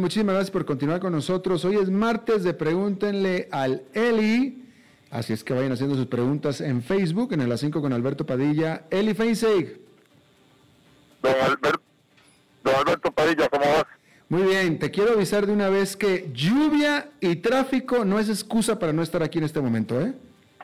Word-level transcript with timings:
Muchísimas 0.00 0.34
gracias 0.34 0.52
por 0.52 0.64
continuar 0.64 1.00
con 1.00 1.10
nosotros. 1.10 1.64
Hoy 1.64 1.74
es 1.74 1.90
martes 1.90 2.44
de 2.44 2.54
Pregúntenle 2.54 3.48
al 3.50 3.82
Eli. 3.94 4.64
Así 5.10 5.32
es 5.32 5.42
que 5.42 5.52
vayan 5.52 5.72
haciendo 5.72 5.96
sus 5.96 6.06
preguntas 6.06 6.60
en 6.60 6.84
Facebook, 6.84 7.32
en 7.32 7.40
el 7.40 7.50
A5 7.50 7.80
con 7.80 7.92
Alberto 7.92 8.24
Padilla. 8.24 8.84
Eli 8.90 9.12
Feinseig. 9.12 9.80
Don 11.20 11.34
Alberto, 11.34 11.82
don 12.62 12.74
Alberto 12.76 13.10
Padilla, 13.10 13.48
¿cómo 13.48 13.64
vas? 13.64 13.86
Muy 14.28 14.42
bien, 14.42 14.78
te 14.78 14.92
quiero 14.92 15.14
avisar 15.14 15.46
de 15.46 15.52
una 15.52 15.68
vez 15.68 15.96
que 15.96 16.30
lluvia 16.32 17.10
y 17.18 17.34
tráfico 17.34 18.04
no 18.04 18.20
es 18.20 18.28
excusa 18.28 18.78
para 18.78 18.92
no 18.92 19.02
estar 19.02 19.24
aquí 19.24 19.38
en 19.38 19.44
este 19.46 19.60
momento, 19.60 20.00
¿eh? 20.00 20.14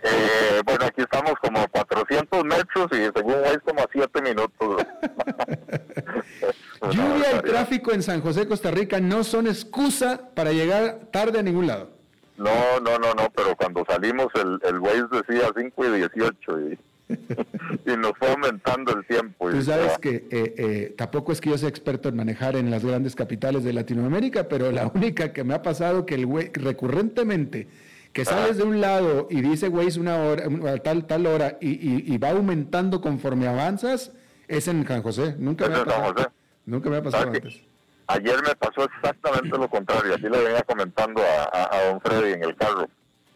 Eh, 0.05 0.61
bueno, 0.65 0.85
aquí 0.85 1.01
estamos 1.01 1.33
como 1.43 1.59
a 1.59 1.67
400 1.67 2.45
metros 2.45 2.89
y 2.93 3.11
según 3.13 3.35
es 3.47 3.59
como 3.65 3.81
a 3.81 3.89
7 3.91 4.23
minutos. 4.23 4.87
Lluvia 6.91 7.37
y 7.39 7.43
tráfico 7.43 7.93
en 7.93 8.03
San 8.03 8.21
José, 8.21 8.47
Costa 8.47 8.71
Rica 8.71 9.01
no 9.01 9.25
son 9.25 9.47
excusa 9.47 10.31
para 10.35 10.53
llegar 10.53 11.09
tarde 11.11 11.39
a 11.39 11.43
ningún 11.43 11.67
lado. 11.67 11.91
No, 12.37 12.81
no, 12.81 12.99
no, 12.99 13.15
no, 13.15 13.31
pero 13.35 13.55
cuando 13.57 13.85
salimos 13.89 14.29
el, 14.35 14.59
el 14.69 14.81
Waze 14.81 15.07
decía 15.11 15.51
5 15.57 15.85
y 15.87 15.99
18 15.99 16.61
y, 16.61 16.79
y 17.93 17.97
nos 17.97 18.13
fue 18.19 18.29
aumentando 18.29 18.97
el 18.97 19.07
tiempo. 19.07 19.51
Tú 19.51 19.63
sabes 19.63 19.99
que 19.99 20.27
eh, 20.31 20.55
eh, 20.57 20.95
tampoco 20.97 21.33
es 21.33 21.41
que 21.41 21.51
yo 21.51 21.59
sea 21.59 21.69
experto 21.69 22.09
en 22.09 22.17
manejar 22.17 22.57
en 22.57 22.71
las 22.71 22.85
grandes 22.85 23.15
capitales 23.15 23.63
de 23.63 23.73
Latinoamérica, 23.73 24.49
pero 24.49 24.73
la 24.73 24.89
única 24.95 25.33
que 25.33 25.45
me 25.45 25.55
ha 25.55 25.63
pasado 25.63 26.07
que 26.07 26.17
el 26.17 26.27
güey 26.27 26.51
recurrentemente 26.53 27.69
que 28.15 28.25
sales 28.25 28.57
de 28.57 28.63
un 28.63 28.81
lado 28.81 29.27
y 29.29 29.41
dice 29.41 29.69
Waze 29.69 29.99
una 29.99 30.17
hora, 30.19 30.47
una 30.47 30.77
tal, 30.79 31.05
tal 31.07 31.27
hora 31.27 31.59
y, 31.61 32.15
y, 32.15 32.17
va 32.17 32.31
aumentando 32.31 33.01
conforme 33.01 33.49
avanzas, 33.49 34.13
es 34.47 34.69
en 34.69 34.87
San 34.87 35.03
José. 35.03 35.35
Nunca 35.37 35.69
me 35.69 35.75
ha 35.75 35.85
pasado. 35.85 36.33
Nunca 36.67 36.91
me 36.91 36.97
ha 36.97 37.03
pasado 37.03 37.31
antes. 37.31 37.61
Ayer 38.07 38.37
me 38.47 38.55
pasó 38.55 38.85
exactamente 38.85 39.57
lo 39.57 39.69
contrario. 39.69 40.15
Así 40.15 40.23
le 40.23 40.43
venía 40.43 40.63
comentando 40.63 41.23
a, 41.23 41.77
a, 41.77 41.85
don 41.87 42.01
Freddy 42.01 42.33
en 42.33 42.45
el 42.45 42.55
carro. 42.57 42.89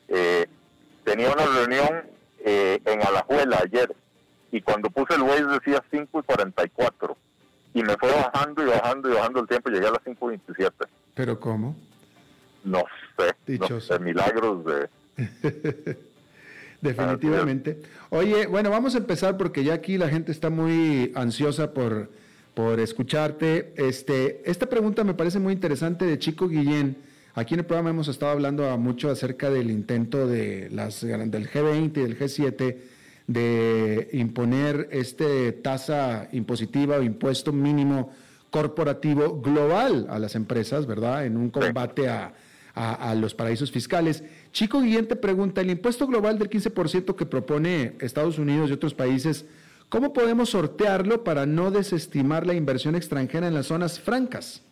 Eh, 0.09 0.47
tenía 1.05 1.33
una 1.33 1.47
reunión 1.47 2.03
eh, 2.45 2.81
en 2.85 3.03
Alajuela 3.03 3.61
ayer 3.63 3.95
y 4.51 4.61
cuando 4.61 4.91
puse 4.91 5.15
el 5.15 5.23
Waze 5.23 5.45
decía 5.45 5.83
5 5.91 6.21
y 6.21 6.23
44 6.23 7.17
y 7.75 7.83
me 7.83 7.97
fue 7.97 8.11
bajando 8.11 8.63
y 8.63 8.67
bajando 8.67 9.11
y 9.11 9.15
bajando 9.15 9.41
el 9.41 9.49
tiempo. 9.49 9.71
Llegué 9.71 9.87
a 9.87 9.93
las 9.93 10.01
5 10.05 10.27
y 10.27 10.29
27. 10.29 10.85
¿Pero 11.15 11.41
cómo? 11.41 11.77
No 12.65 12.85
sé, 13.17 13.99
milagros 13.99 14.65
de... 14.65 14.89
Definitivamente. 16.81 17.83
Oye, 18.11 18.47
bueno, 18.47 18.71
vamos 18.71 18.95
a 18.95 18.99
empezar 18.99 19.37
porque 19.37 19.65
ya 19.65 19.75
aquí 19.75 19.99
la 19.99 20.09
gente 20.09 20.31
está 20.31 20.49
muy 20.49 21.13
ansiosa 21.17 21.73
por, 21.73 22.09
por 22.59 22.81
escucharte. 22.81 23.73
Este, 23.77 24.43
esta 24.51 24.69
pregunta 24.69 25.05
me 25.05 25.15
parece 25.15 25.39
muy 25.39 25.53
interesante 25.53 26.05
de 26.05 26.19
Chico 26.19 26.49
Guillén. 26.49 26.97
Aquí 27.35 27.55
en 27.55 27.61
el 27.61 27.67
programa 27.67 27.91
hemos 27.91 28.09
estado 28.09 28.33
hablando 28.33 28.77
mucho 28.77 29.11
acerca 29.11 29.49
del 29.49 29.71
intento 29.71 30.27
de 30.27 30.69
las, 30.69 31.03
del 31.03 31.49
G20 31.49 31.99
y 31.99 32.01
del 32.01 32.19
G7 32.19 32.77
de 33.29 34.09
imponer 34.13 34.89
este 34.91 35.53
tasa 35.53 36.29
impositiva 36.33 36.97
o 36.97 37.03
impuesto 37.05 37.53
mínimo 37.53 38.11
corporativo 38.51 39.41
global 39.41 40.09
a 40.11 40.19
las 40.19 40.35
empresas, 40.35 40.85
¿verdad? 40.85 41.27
En 41.27 41.37
un 41.37 41.51
combate 41.51 42.09
a 42.09 42.35
a, 42.79 43.15
los 43.17 43.35
paraísos 43.35 43.73
fiscales. 43.73 44.23
Chico 44.53 44.81
Guillén 44.81 45.09
te 45.09 45.17
pregunta, 45.17 45.61
el 45.61 45.71
impuesto 45.71 46.07
global 46.07 46.39
del 46.39 46.49
15% 46.49 47.17
que 47.17 47.27
propone 47.27 47.97
Estados 48.01 48.39
Unidos 48.39 48.71
y 48.71 48.73
otros 48.73 48.95
países, 48.95 49.47
¿cómo 49.89 50.13
podemos 50.13 50.51
sortearlo 50.51 51.25
para 51.25 51.47
no 51.47 51.71
desestimar 51.71 52.47
la 52.47 52.55
inversión 52.55 52.95
extranjera 52.95 53.47
en 53.47 53.55
las 53.55 53.67
zonas 53.67 54.01
francas? 54.01 54.63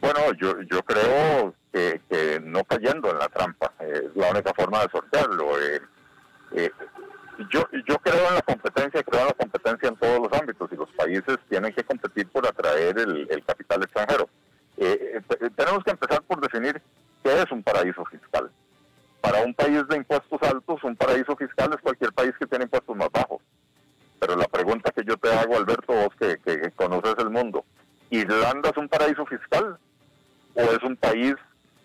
Bueno, 0.00 0.20
yo, 0.40 0.60
yo 0.62 0.82
creo 0.82 1.54
que, 1.72 2.40
no 2.44 2.64
cayendo 2.64 3.10
en 3.10 3.18
la 3.18 3.28
trampa 3.28 3.72
es 3.80 4.04
la 4.14 4.30
única 4.30 4.52
forma 4.54 4.80
de 4.82 4.88
sortearlo. 4.90 5.60
Eh, 5.60 5.80
eh, 6.52 6.70
yo, 7.52 7.68
yo 7.86 7.98
creo 7.98 8.28
en 8.28 8.34
la 8.34 8.42
competencia, 8.42 9.02
creo 9.02 9.20
en 9.20 9.26
la 9.28 9.32
competencia 9.34 9.88
en 9.88 9.96
todos 9.96 10.18
los 10.20 10.40
ámbitos 10.40 10.70
y 10.72 10.76
los 10.76 10.90
países 10.92 11.36
tienen 11.48 11.72
que 11.72 11.84
competir 11.84 12.28
por 12.28 12.46
atraer 12.46 12.98
el 12.98 13.44
capital 13.44 13.82
extranjero. 13.82 14.28
Eh, 14.80 15.20
eh, 15.40 15.50
tenemos 15.56 15.82
que 15.82 15.90
empezar 15.90 16.22
por 16.22 16.40
definir 16.40 16.80
qué 17.24 17.42
es 17.42 17.50
un 17.50 17.62
paraíso 17.62 18.04
fiscal. 18.04 18.48
Para 19.20 19.42
un 19.42 19.52
país 19.52 19.86
de 19.88 19.96
impuestos 19.96 20.40
altos, 20.42 20.84
un 20.84 20.94
paraíso 20.94 21.36
fiscal 21.36 21.70
es 21.74 21.80
cualquier 21.80 22.12
país 22.12 22.32
que 22.38 22.46
tiene 22.46 22.64
impuestos 22.64 22.96
más 22.96 23.10
bajos. 23.10 23.42
Pero 24.18 24.36
la 24.36 24.46
pregunta 24.48 24.90
que 24.90 25.04
yo 25.04 25.16
te 25.16 25.32
hago, 25.32 25.56
Alberto, 25.56 25.92
vos 25.92 26.10
que, 26.18 26.38
conoces 26.74 27.14
el 27.18 27.30
mundo, 27.30 27.64
¿Irlanda 28.10 28.70
es 28.70 28.76
un 28.76 28.88
paraíso 28.88 29.24
fiscal? 29.26 29.78
¿O 30.54 30.62
es 30.62 30.82
un 30.82 30.96
país 30.96 31.34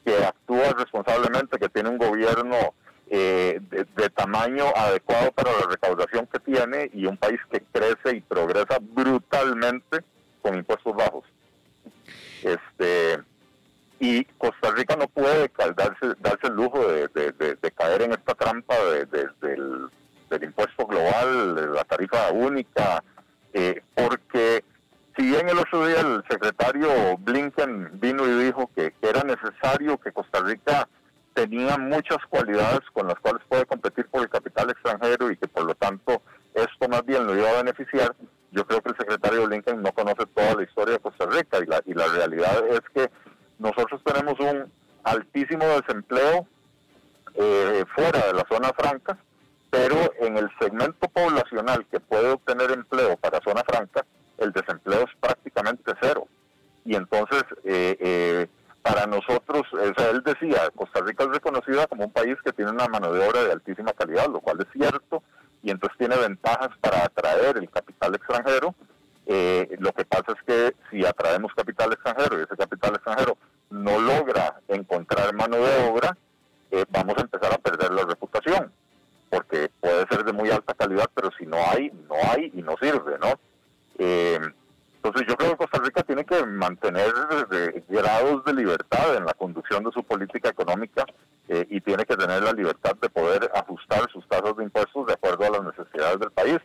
que 0.03 0.23
actúa 0.23 0.73
responsablemente, 0.77 1.59
que 1.59 1.69
tiene 1.69 1.89
un 1.89 1.97
gobierno 1.97 2.73
eh, 3.09 3.59
de, 3.69 4.09
tamaño 4.09 4.65
adecuado 4.75 5.31
para 5.31 5.51
la 5.51 5.67
recaudación 5.69 6.27
que 6.27 6.39
tiene 6.39 6.89
y 6.93 7.05
un 7.05 7.17
país 7.17 7.39
que 7.51 7.61
crece 7.71 8.17
y 8.17 8.21
progresa 8.21 8.77
brutalmente 8.81 9.99
con 10.41 10.55
impuestos 10.55 10.95
bajos? 10.95 11.25
Este, 12.41 13.19
y 14.03 14.25
Costa 14.37 14.71
Rica 14.71 14.97
no 14.97 15.07
puede 15.07 15.49
darse, 15.75 16.15
darse 16.19 16.47
el 16.47 16.55
lujo 16.55 16.85
de, 16.87 17.71
caer 17.75 18.01
en 18.01 18.11
esta 18.11 18.33
trampa 18.33 18.75
del, 18.83 20.43
impuesto 20.43 20.85
global, 20.85 21.55
de 21.55 21.67
la 21.67 21.83
tarifa 21.85 22.31
única, 22.31 23.01
eh, 23.53 23.81
porque 23.95 24.65
si 25.15 25.23
bien 25.23 25.47
el 25.47 25.57
otro 25.57 25.87
día 25.87 26.01
el 26.01 26.23
secretario 26.29 27.17
Blinken 27.19 27.91
vino 28.01 28.27
y 28.27 28.43
dijo 28.45 28.69
que, 28.75 28.93
era 29.01 29.21
necesario 29.23 29.97
que 29.97 30.11
Costa 30.11 30.41
Rica 30.41 30.89
tenía 31.33 31.77
muchas 31.77 32.17
cualidades 32.29 32.81
con 32.91 33.07
las 33.07 33.17
cuales 33.19 33.41
puede 33.47 33.65
competir 33.65 34.05
por 34.07 34.23
el 34.23 34.29
capital 34.29 34.69
extranjero 34.69 35.31
y 35.31 35.37
que 35.37 35.47
por 35.47 35.63
lo 35.63 35.75
tanto 35.75 36.21
esto 36.53 36.89
más 36.89 37.05
bien 37.05 37.25
lo 37.25 37.37
iba 37.37 37.49
a 37.49 37.63
beneficiar, 37.63 38.13
yo 38.51 38.65
creo 38.65 38.81
que 38.81 38.89
el 38.89 38.97
secretario 38.97 39.47
Blinken 39.47 39.81
no 39.81 39.93
conoce 39.93 40.25
toda 40.25 40.55
la 40.55 40.63
historia 40.63 40.95
de 40.95 40.99
Costa 40.99 41.25
Rica 41.25 41.59
y 41.59 41.65
la, 41.65 41.81
y 41.85 41.93
la 41.93 42.07
es 42.41 42.81
que 42.93 43.09
nosotros 43.59 44.01
tenemos 44.03 44.39
un 44.39 44.71
altísimo 45.03 45.65
desempleo 45.65 46.47
eh, 47.35 47.83
fuera 47.95 48.27
de 48.27 48.33
la 48.33 48.45
zona 48.49 48.71
franca, 48.73 49.17
pero 49.69 49.95
en 50.19 50.37
el 50.37 50.49
segmento 50.59 51.07
poblacional 51.09 51.85
que 51.89 51.99
puede 51.99 52.29
obtener 52.29 52.71
empleo 52.71 53.17
para 53.17 53.41
zona 53.41 53.63
franca, 53.63 54.05
el 54.37 54.51
desempleo 54.51 55.01
es 55.01 55.15
prácticamente 55.19 55.93
cero. 56.01 56.27
Y 56.85 56.95
entonces, 56.95 57.43
eh, 57.63 57.97
eh, 57.99 58.47
para 58.81 59.07
nosotros, 59.07 59.63
él 59.71 60.21
decía, 60.23 60.69
Costa 60.75 61.01
Rica 61.01 61.23
es 61.23 61.29
reconocida 61.31 61.87
como 61.87 62.05
un 62.05 62.11
país 62.11 62.35
que 62.43 62.51
tiene 62.51 62.71
una 62.71 62.87
mano 62.87 63.11
de 63.11 63.27
obra 63.27 63.43
de 63.43 63.53
altísima 63.53 63.93
calidad, 63.93 64.27
lo 64.27 64.41
cual 64.41 64.59
es 64.59 64.67
cierto, 64.73 65.23
y 65.63 65.71
entonces 65.71 65.97
tiene 65.97 66.17
ventajas 66.17 66.69
para 66.81 67.05
atraer 67.05 67.57
el 67.57 67.69
capital 67.69 68.13
extranjero. 68.13 68.75
Eh, 69.25 69.75
lo 69.79 69.91
que 69.93 70.05
pasa 70.05 70.33
es 70.33 70.43
que 70.45 70.75
si 70.89 71.05
atraemos 71.05 71.53
capital 71.53 71.93
extranjero 71.93 72.39
y 72.39 72.43
ese 72.43 72.57
capital 72.57 72.95
extranjero 72.95 73.37
no 73.69 73.99
logra 73.99 74.59
encontrar 74.67 75.33
mano 75.33 75.57
de 75.57 75.89
obra, 75.89 76.17
eh, 76.71 76.85
vamos 76.89 77.15
a 77.17 77.21
empezar 77.21 77.53
a 77.53 77.57
perder 77.57 77.91
la 77.91 78.03
reputación, 78.03 78.71
porque 79.29 79.69
puede 79.79 80.05
ser 80.07 80.25
de 80.25 80.33
muy 80.33 80.49
alta 80.49 80.73
calidad, 80.73 81.09
pero 81.13 81.29
si 81.37 81.45
no 81.45 81.57
hay, 81.57 81.91
no 82.09 82.15
hay 82.31 82.51
y 82.53 82.61
no 82.61 82.75
sirve, 82.81 83.17
¿no? 83.19 83.39
Eh, 83.97 84.39
entonces 85.03 85.27
yo 85.27 85.35
creo 85.35 85.51
que 85.51 85.57
Costa 85.57 85.79
Rica 85.79 86.01
tiene 86.03 86.23
que 86.23 86.45
mantener 86.45 87.11
grados 87.89 88.45
de 88.45 88.53
libertad 88.53 89.17
en 89.17 89.25
la 89.25 89.33
conducción 89.33 89.83
de 89.83 89.91
su 89.91 90.01
política 90.01 90.47
económica 90.47 91.05
eh, 91.49 91.67
y 91.69 91.81
tiene 91.81 92.05
que 92.05 92.15
tener 92.15 92.41
la 92.41 92.53
libertad 92.53 92.95
de 93.01 93.09
poder 93.09 93.51
ajustar 93.53 94.09
sus 94.13 94.25
tasas 94.29 94.55
de 94.55 94.63
impuestos 94.63 95.05
de 95.05 95.13
acuerdo 95.13 95.43
a 95.43 95.49
las 95.49 95.75
necesidades 95.75 96.19
del 96.19 96.31
país. 96.31 96.57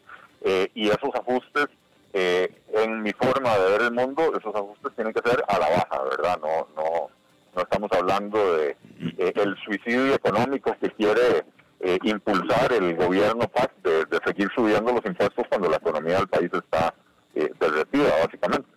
Eh, 0.43 0.71
y 0.73 0.87
esos 0.87 1.13
ajustes, 1.17 1.67
eh, 2.13 2.63
en 2.75 3.03
mi 3.03 3.13
forma 3.13 3.59
de 3.59 3.71
ver 3.73 3.83
el 3.83 3.93
mundo, 3.93 4.33
esos 4.39 4.55
ajustes 4.55 4.95
tienen 4.95 5.13
que 5.13 5.29
ser 5.29 5.43
a 5.49 5.59
la 5.59 5.69
baja, 5.71 6.03
¿verdad? 6.05 6.39
No, 6.41 6.69
no, 6.81 7.11
no 7.57 7.63
estamos 7.63 7.91
hablando 7.91 8.57
de 8.57 8.77
el 9.19 9.57
suicidio 9.65 10.15
económico 10.15 10.77
que 10.81 10.91
quiere 10.93 11.45
impulsar 12.05 12.73
el 12.73 12.95
gobierno 12.95 13.49
PAC 13.49 13.73
de, 13.83 14.05
de 14.05 14.19
seguir 14.25 14.49
subiendo 14.55 14.93
los 14.93 15.05
impuestos 15.05 15.45
cuando 15.49 15.69
la 15.69 15.79
economía 15.79 16.19
del 16.19 16.29
país 16.29 16.51
está 16.53 16.95
eh, 17.39 17.53
derretida, 17.61 18.11
básicamente. 18.25 18.69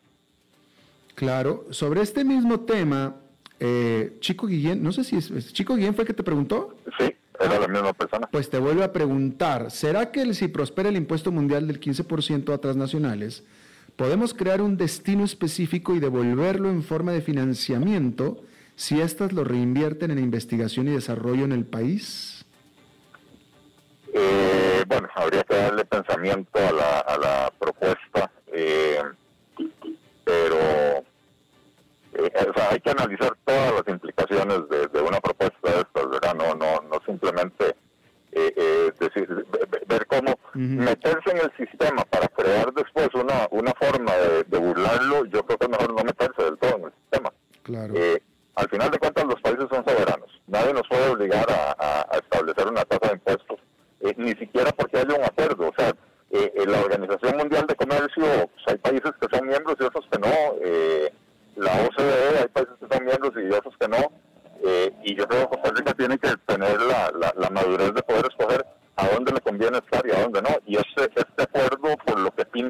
Claro, 1.16 1.60
sobre 1.72 2.02
este 2.02 2.24
mismo 2.24 2.62
tema, 2.62 3.16
eh, 3.60 4.18
Chico 4.20 4.48
Guillén, 4.48 4.82
no 4.84 4.92
sé 4.92 5.04
si 5.04 5.18
es, 5.18 5.54
Chico 5.54 5.76
Guillén 5.76 5.96
fue 5.96 6.04
el 6.04 6.08
que 6.08 6.14
te 6.14 6.24
preguntó. 6.24 6.76
Sí, 6.98 7.16
era 7.40 7.60
la 7.60 7.68
misma 7.68 7.94
persona. 7.94 8.28
Pues 8.32 8.50
te 8.50 8.60
vuelvo 8.60 8.84
a 8.84 8.92
preguntar, 8.92 9.72
¿será 9.72 10.12
que 10.12 10.34
si 10.34 10.48
prospera 10.48 10.90
el 10.90 10.98
impuesto 10.98 11.32
mundial 11.32 11.68
del 11.68 11.80
15% 11.80 12.54
a 12.54 12.58
transnacionales, 12.60 13.44
podemos 13.96 14.34
crear 14.34 14.62
un 14.62 14.78
destino 14.78 15.24
específico 15.24 15.96
y 15.96 16.00
devolverlo 16.00 16.70
en 16.70 16.84
forma 16.84 17.12
de 17.12 17.22
financiamiento 17.22 18.44
si 18.76 19.00
éstas 19.00 19.32
lo 19.32 19.44
reinvierten 19.44 20.12
en 20.12 20.20
investigación 20.20 20.88
y 20.88 20.92
desarrollo 20.92 21.46
en 21.46 21.52
el 21.52 21.66
país? 21.66 22.46
Eh, 24.14 24.84
bueno, 24.88 25.08
habría 25.16 25.44
que 25.44 25.56
darle 25.56 25.86
pensamiento 25.86 26.60
a 26.60 26.72
la, 26.72 27.00
a 27.00 27.18
la 27.18 27.54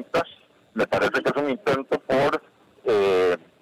pinta, 0.02 0.22
me 0.74 0.86
parece 0.86 1.22
que 1.22 1.30
es 1.34 1.42
un 1.42 1.50
intento 1.50 1.98
por 2.00 2.42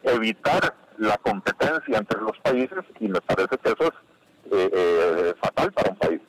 evitar 0.02 0.75
la 0.98 1.16
competencia 1.19 1.98
entre 1.98 2.20
los 2.20 2.38
países 2.38 2.78
y 3.00 3.08
me 3.08 3.20
parece 3.20 3.58
que 3.58 3.70
eso 3.70 3.92
es 4.50 5.34
fatal 5.40 5.72
para 5.72 5.90
un 5.90 5.96
país. 5.96 6.20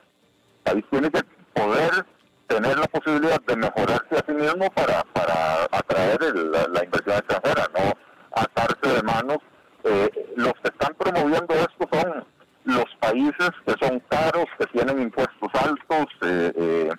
El 0.66 0.74
país 0.74 0.86
tiene 0.90 1.10
que 1.12 1.24
poder 1.54 2.06
tener 2.52 2.78
la 2.78 2.88
posibilidad 2.88 3.42
de 3.42 3.56
mejorarse 3.56 4.16
a 4.16 4.26
sí 4.26 4.34
mismo 4.34 4.70
para, 4.72 5.04
para 5.14 5.64
atraer 5.72 6.20
la, 6.36 6.84
inversión 6.84 7.18
extranjera, 7.18 7.70
no 7.74 7.94
atarse 8.36 8.96
de 8.96 9.04
manos. 9.04 9.38
Eh, 9.84 10.10
los 10.36 10.54
que 10.62 10.68
están 10.68 10.94
promoviendo 10.96 11.54
esto 11.56 11.90
son 11.92 12.26
los 12.66 12.86
países 13.00 13.50
que 13.66 13.74
son 13.80 14.00
caros, 14.10 14.46
que 14.60 14.66
tienen 14.68 15.02
impuestos 15.02 15.50
altos. 15.54 16.08
Eh, 16.22 16.92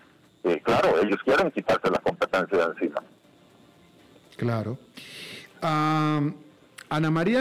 eh, 0.45 0.61
claro, 0.65 1.01
ellos 1.03 1.21
quieren 1.25 1.51
quitarse 1.51 1.91
la 1.91 1.99
competencia 1.99 2.59
de 2.59 2.65
encima. 2.73 3.03
Claro. 4.37 4.79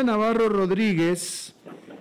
Navarro 0.04 0.50
Rodríguez, 0.50 1.56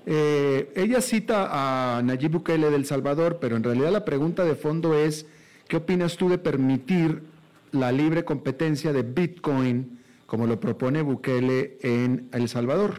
ella 0.07 1.01
cita 1.01 1.49
a 1.51 2.03
Nayib 2.03 2.33
Bukele 2.33 2.71
del 2.71 2.85
Salvador, 2.85 3.39
pero 3.41 3.57
en 3.57 3.63
realidad 3.63 3.91
la 3.91 4.05
pregunta 4.05 4.45
de 4.45 4.55
fondo 4.55 4.95
es 4.95 5.27
¿Qué 5.71 5.77
opinas 5.77 6.17
tú 6.17 6.29
de 6.29 6.37
permitir 6.37 7.23
la 7.71 7.93
libre 7.93 8.25
competencia 8.25 8.93
de 8.93 9.03
Bitcoin 9.05 10.03
como 10.27 10.49
lo 10.49 10.59
propone 10.59 11.01
Bukele 11.01 11.79
en 11.81 12.29
El 12.33 12.49
Salvador? 12.49 12.95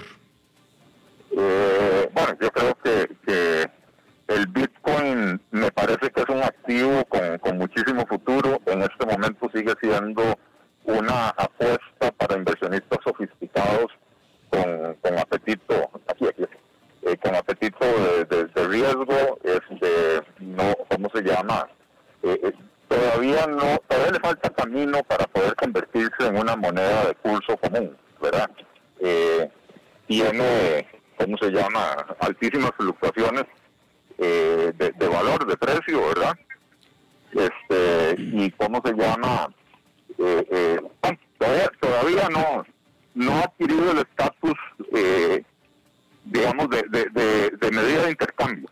Eh, 1.32 2.10
bueno, 2.14 2.38
yo 2.40 2.50
creo 2.50 2.78
que, 2.82 3.70
el 4.30 4.48
Bitcoin 4.48 5.42
me 5.52 5.70
parece 5.72 6.10
que 6.12 6.22
es 6.22 6.30
un 6.30 6.42
activo 6.42 7.04
con, 7.42 7.58
muchísimo 7.58 8.06
futuro. 8.08 8.62
En 8.68 8.84
este 8.84 9.06
momento 9.06 9.52
sigue 9.54 9.74
siendo 9.82 10.24
una 10.86 11.28
apuesta 11.32 12.14
para 12.16 12.38
inversionistas 12.38 13.00
sofisticados 13.04 13.88
con, 15.02 15.18
apetito, 15.18 15.90
eh, 17.04 17.18
con 17.18 17.36
apetito 17.36 17.86
de, 18.30 18.46
de 18.46 18.68
riesgo, 18.68 19.40
este, 19.44 20.22
no, 20.40 20.76
¿cómo 20.90 21.10
se 21.14 21.22
llama? 21.24 21.68
Eh, 22.24 22.40
eh, 22.44 22.54
todavía 22.88 23.48
no, 23.48 23.78
todavía 23.88 24.12
le 24.12 24.20
falta 24.20 24.50
camino 24.52 25.04
para 25.04 25.26
poder 25.28 25.56
convertirse 25.56 26.28
en 26.28 26.38
una 26.38 26.56
moneda 26.56 27.08
de 27.08 27.16
curso 27.16 27.58
común, 27.58 27.98
¿verdad? 28.22 28.50
Eh, 29.00 29.50
tiene, 30.08 30.88
¿cómo 31.18 31.38
se 31.38 31.50
llama? 31.50 32.06
Altísimas 32.20 32.72
fluctuaciones 32.78 33.46
de, 34.18 35.08
valor, 35.08 35.48
de 35.48 35.58
precio, 35.58 36.08
¿verdad? 36.10 36.34
Este, 37.32 38.16
y 38.18 38.52
¿cómo 38.52 38.82
se 38.86 38.94
llama? 38.94 39.48
todavía, 41.80 42.30
no, 42.30 42.64
no 43.14 43.34
ha 43.34 43.44
adquirido 43.44 43.92
el 43.92 44.00
estatus, 44.00 44.58
digamos, 46.26 46.70
de, 46.70 47.50
de 47.52 47.72
medida 47.72 48.04
de 48.04 48.12
intercambio 48.12 48.70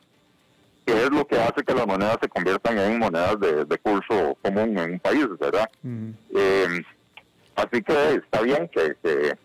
que 0.89 1.03
es 1.03 1.09
lo 1.11 1.25
que 1.27 1.37
hace 1.37 1.63
que 1.63 1.75
las 1.75 1.85
monedas 1.85 2.17
se 2.19 2.27
conviertan 2.27 2.79
en 2.79 2.97
monedas 2.97 3.39
de, 3.39 3.77
curso 3.77 4.35
común 4.41 4.75
en 4.77 4.93
un 4.93 4.99
país, 4.99 5.27
¿verdad? 5.39 5.69
Eh, 6.35 6.81
así 7.55 7.83
que 7.83 8.13
está 8.15 8.41
bien 8.41 8.69
que, 8.69 9.37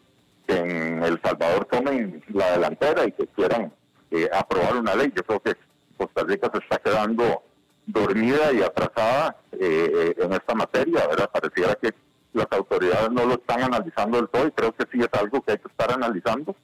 en 0.47 1.03
El 1.03 1.21
Salvador 1.23 1.67
tomen 1.67 2.23
la 2.33 2.53
delantera 2.53 3.07
y 3.07 3.13
que 3.13 3.27
quieran 3.29 3.73
eh, 4.11 4.29
aprobar 4.33 4.77
una 4.77 4.95
ley. 4.95 5.13
Yo 5.15 5.23
creo 5.23 5.41
que 5.41 5.55
Costa 5.99 6.23
Rica 6.23 6.51
se 6.53 6.59
está 6.59 6.79
quedando 6.79 7.43
dormida 7.87 8.53
y 8.53 8.63
atrasada 8.63 9.37
eh, 9.53 10.15
en 10.17 10.33
esta 10.33 10.55
materia, 10.55 11.07
¿verdad? 11.07 11.31
Pareciera 11.31 11.75
que 11.75 11.93
las 12.35 12.47
autoridades 12.51 13.11
no 13.11 13.25
lo 13.25 13.35
están 13.35 13.63
analizando 13.63 14.19
del 14.19 14.29
todo 14.29 14.47
y 14.47 14.51
creo 14.51 14.73
que 14.73 14.85
sí 14.93 15.01
es 15.01 15.09
algo 15.19 15.41
que 15.41 15.53
hay 15.53 15.59
que 15.59 15.69
estar 15.69 15.93
analizando, 15.93 16.55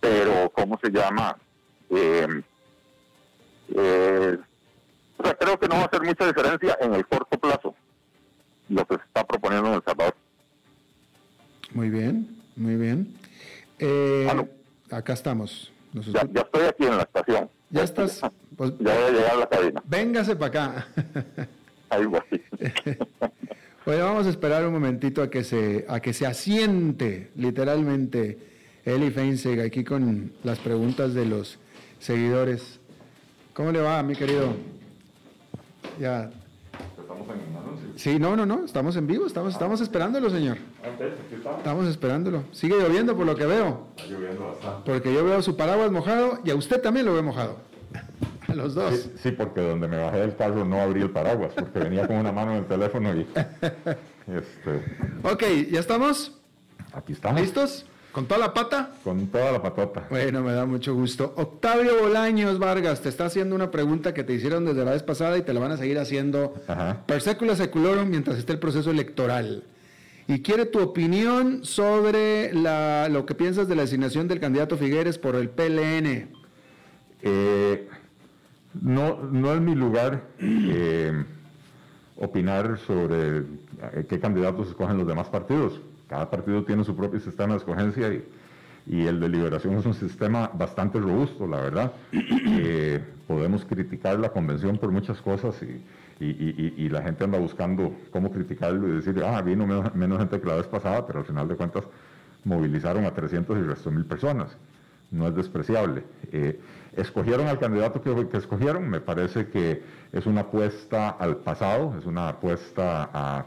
pero 0.00 0.50
¿cómo 0.50 0.78
se 0.82 0.90
llama? 0.90 1.36
Eh, 1.90 2.42
eh, 3.74 4.38
creo 5.38 5.58
que 5.58 5.68
no 5.68 5.76
va 5.76 5.82
a 5.82 5.84
hacer 5.84 6.02
mucha 6.02 6.26
diferencia 6.26 6.76
en 6.80 6.94
el 6.94 7.06
corto 7.06 7.38
plazo 7.38 7.74
lo 8.68 8.86
que 8.86 8.96
se 8.96 9.02
está 9.02 9.24
proponiendo 9.24 9.68
en 9.68 9.74
El 9.74 9.82
Salvador. 9.84 10.14
Muy 11.72 11.90
bien, 11.90 12.42
muy 12.56 12.76
bien. 12.76 13.14
Eh, 13.78 14.28
acá 14.90 15.12
estamos. 15.12 15.70
Ya, 15.92 16.22
estoy 16.22 16.62
aquí 16.62 16.84
en 16.84 16.96
la 16.96 17.02
estación. 17.02 17.50
Ya 17.70 17.82
estás. 17.82 18.20
Pues, 18.56 18.72
ya 18.80 18.94
voy 18.94 19.04
a 19.04 19.10
llegar 19.10 19.30
a 19.30 19.36
la 19.36 19.48
cabina. 19.48 19.82
Véngase 19.84 20.36
para 20.36 20.46
acá. 20.46 20.86
Ahí 21.90 22.06
voy. 22.06 22.20
bueno, 23.84 24.04
vamos 24.04 24.26
a 24.26 24.30
esperar 24.30 24.66
un 24.66 24.72
momentito 24.72 25.22
a 25.22 25.28
que 25.28 25.44
se, 25.44 25.84
a 25.88 26.00
que 26.00 26.12
se 26.12 26.26
asiente 26.26 27.30
literalmente 27.36 28.38
Eli 28.84 29.10
Feinseg 29.10 29.60
aquí 29.60 29.84
con 29.84 30.32
las 30.42 30.58
preguntas 30.58 31.14
de 31.14 31.26
los 31.26 31.58
seguidores. 31.98 32.80
¿Cómo 33.52 33.72
le 33.72 33.80
va, 33.80 34.02
mi 34.02 34.14
querido? 34.14 34.54
Ya. 36.00 36.30
¿Estamos 36.98 37.28
en 37.28 37.56
anuncio? 37.56 37.88
Sí, 37.96 38.18
no, 38.18 38.36
no, 38.36 38.46
no, 38.46 38.64
estamos 38.64 38.96
en 38.96 39.06
vivo, 39.06 39.26
estamos, 39.26 39.52
estamos 39.52 39.80
esperándolo, 39.80 40.30
señor. 40.30 40.58
Estamos 41.58 41.86
esperándolo. 41.86 42.44
Sigue 42.52 42.76
lloviendo 42.76 43.16
por 43.16 43.26
lo 43.26 43.36
que 43.36 43.46
veo. 43.46 43.88
Está 43.96 44.10
lloviendo 44.10 44.46
bastante. 44.46 44.90
Porque 44.90 45.14
yo 45.14 45.24
veo 45.24 45.40
su 45.42 45.56
paraguas 45.56 45.90
mojado 45.90 46.40
y 46.44 46.50
a 46.50 46.54
usted 46.54 46.80
también 46.80 47.06
lo 47.06 47.14
ve 47.14 47.22
mojado. 47.22 47.58
A 48.54 48.56
los 48.56 48.74
dos. 48.76 49.10
Sí, 49.20 49.32
porque 49.32 49.60
donde 49.60 49.88
me 49.88 49.98
bajé 49.98 50.18
del 50.18 50.36
carro 50.36 50.64
no 50.64 50.80
abrí 50.80 51.02
el 51.02 51.10
paraguas, 51.10 51.52
porque 51.54 51.80
venía 51.80 52.06
con 52.06 52.16
una 52.16 52.30
mano 52.30 52.52
en 52.52 52.58
el 52.58 52.66
teléfono 52.66 53.12
y... 53.12 53.26
Este... 54.26 54.82
Ok, 55.22 55.42
¿ya 55.70 55.80
estamos? 55.80 56.38
Aquí 56.92 57.12
estamos. 57.12 57.40
¿Listos? 57.40 57.84
¿Con 58.12 58.26
toda 58.26 58.38
la 58.38 58.54
pata? 58.54 58.92
Con 59.02 59.26
toda 59.26 59.50
la 59.50 59.60
patota. 59.60 60.06
Bueno, 60.08 60.40
me 60.42 60.52
da 60.52 60.64
mucho 60.66 60.94
gusto. 60.94 61.34
Octavio 61.36 62.00
Bolaños 62.00 62.60
Vargas 62.60 63.00
te 63.00 63.08
está 63.08 63.26
haciendo 63.26 63.56
una 63.56 63.72
pregunta 63.72 64.14
que 64.14 64.22
te 64.22 64.32
hicieron 64.32 64.64
desde 64.64 64.84
la 64.84 64.92
vez 64.92 65.02
pasada 65.02 65.36
y 65.36 65.42
te 65.42 65.52
la 65.52 65.58
van 65.58 65.72
a 65.72 65.76
seguir 65.76 65.98
haciendo 65.98 66.54
per 67.06 67.20
secula 67.20 67.56
seculorum 67.56 68.08
mientras 68.08 68.38
esté 68.38 68.52
el 68.52 68.60
proceso 68.60 68.92
electoral. 68.92 69.64
Y 70.28 70.40
quiere 70.42 70.64
tu 70.64 70.80
opinión 70.80 71.64
sobre 71.64 72.54
lo 72.54 73.26
que 73.26 73.34
piensas 73.34 73.66
de 73.66 73.74
la 73.74 73.82
designación 73.82 74.28
del 74.28 74.38
candidato 74.38 74.76
Figueres 74.78 75.18
por 75.18 75.34
el 75.34 75.50
PLN. 75.50 76.28
Eh, 77.20 77.88
no, 78.80 79.22
no 79.30 79.54
es 79.54 79.60
mi 79.60 79.74
lugar 79.74 80.22
eh, 80.38 81.24
opinar 82.16 82.78
sobre 82.86 83.38
eh, 83.38 84.06
qué 84.08 84.20
candidatos 84.20 84.68
escogen 84.68 84.98
los 84.98 85.06
demás 85.06 85.28
partidos 85.28 85.80
cada 86.08 86.30
partido 86.30 86.64
tiene 86.64 86.84
su 86.84 86.94
propio 86.94 87.20
sistema 87.20 87.54
de 87.54 87.58
escogencia 87.58 88.12
y, 88.86 89.06
el 89.06 89.18
de 89.18 89.28
liberación 89.30 89.74
es 89.78 89.86
un 89.86 89.94
sistema 89.94 90.50
bastante 90.52 91.00
robusto, 91.00 91.46
la 91.46 91.60
verdad. 91.60 91.92
Eh, 92.12 93.02
podemos 93.26 93.64
criticar 93.64 94.18
la 94.20 94.28
convención 94.28 94.76
por 94.76 94.90
muchas 94.90 95.20
cosas 95.22 95.56
y, 96.20 96.88
la 96.88 97.02
gente 97.02 97.24
anda 97.24 97.38
buscando 97.38 97.94
cómo 98.10 98.30
criticarlo 98.30 98.86
y 98.86 98.92
decir, 98.92 99.20
ah, 99.24 99.40
vino 99.40 99.66
menos, 99.66 100.18
gente 100.18 100.40
que 100.40 100.46
la 100.46 100.56
vez 100.56 100.66
pasada, 100.66 101.06
pero 101.06 101.20
al 101.20 101.24
final 101.24 101.48
de 101.48 101.56
cuentas 101.56 101.84
movilizaron 102.44 103.06
a 103.06 103.12
300 103.12 103.58
y 103.58 103.62
resto 103.62 103.90
mil 103.90 104.04
personas. 104.04 104.54
No 105.10 105.26
es 105.26 105.34
despreciable. 105.34 106.04
Escogieron 106.96 107.48
al 107.48 107.58
candidato 107.58 108.00
que, 108.02 108.36
escogieron, 108.36 108.88
me 108.88 109.00
parece 109.00 109.48
que 109.48 109.82
es 110.12 110.26
una 110.26 110.42
apuesta 110.42 111.10
al 111.10 111.36
pasado, 111.38 111.94
es 111.98 112.06
una 112.06 112.28
apuesta 112.28 113.10
a 113.12 113.46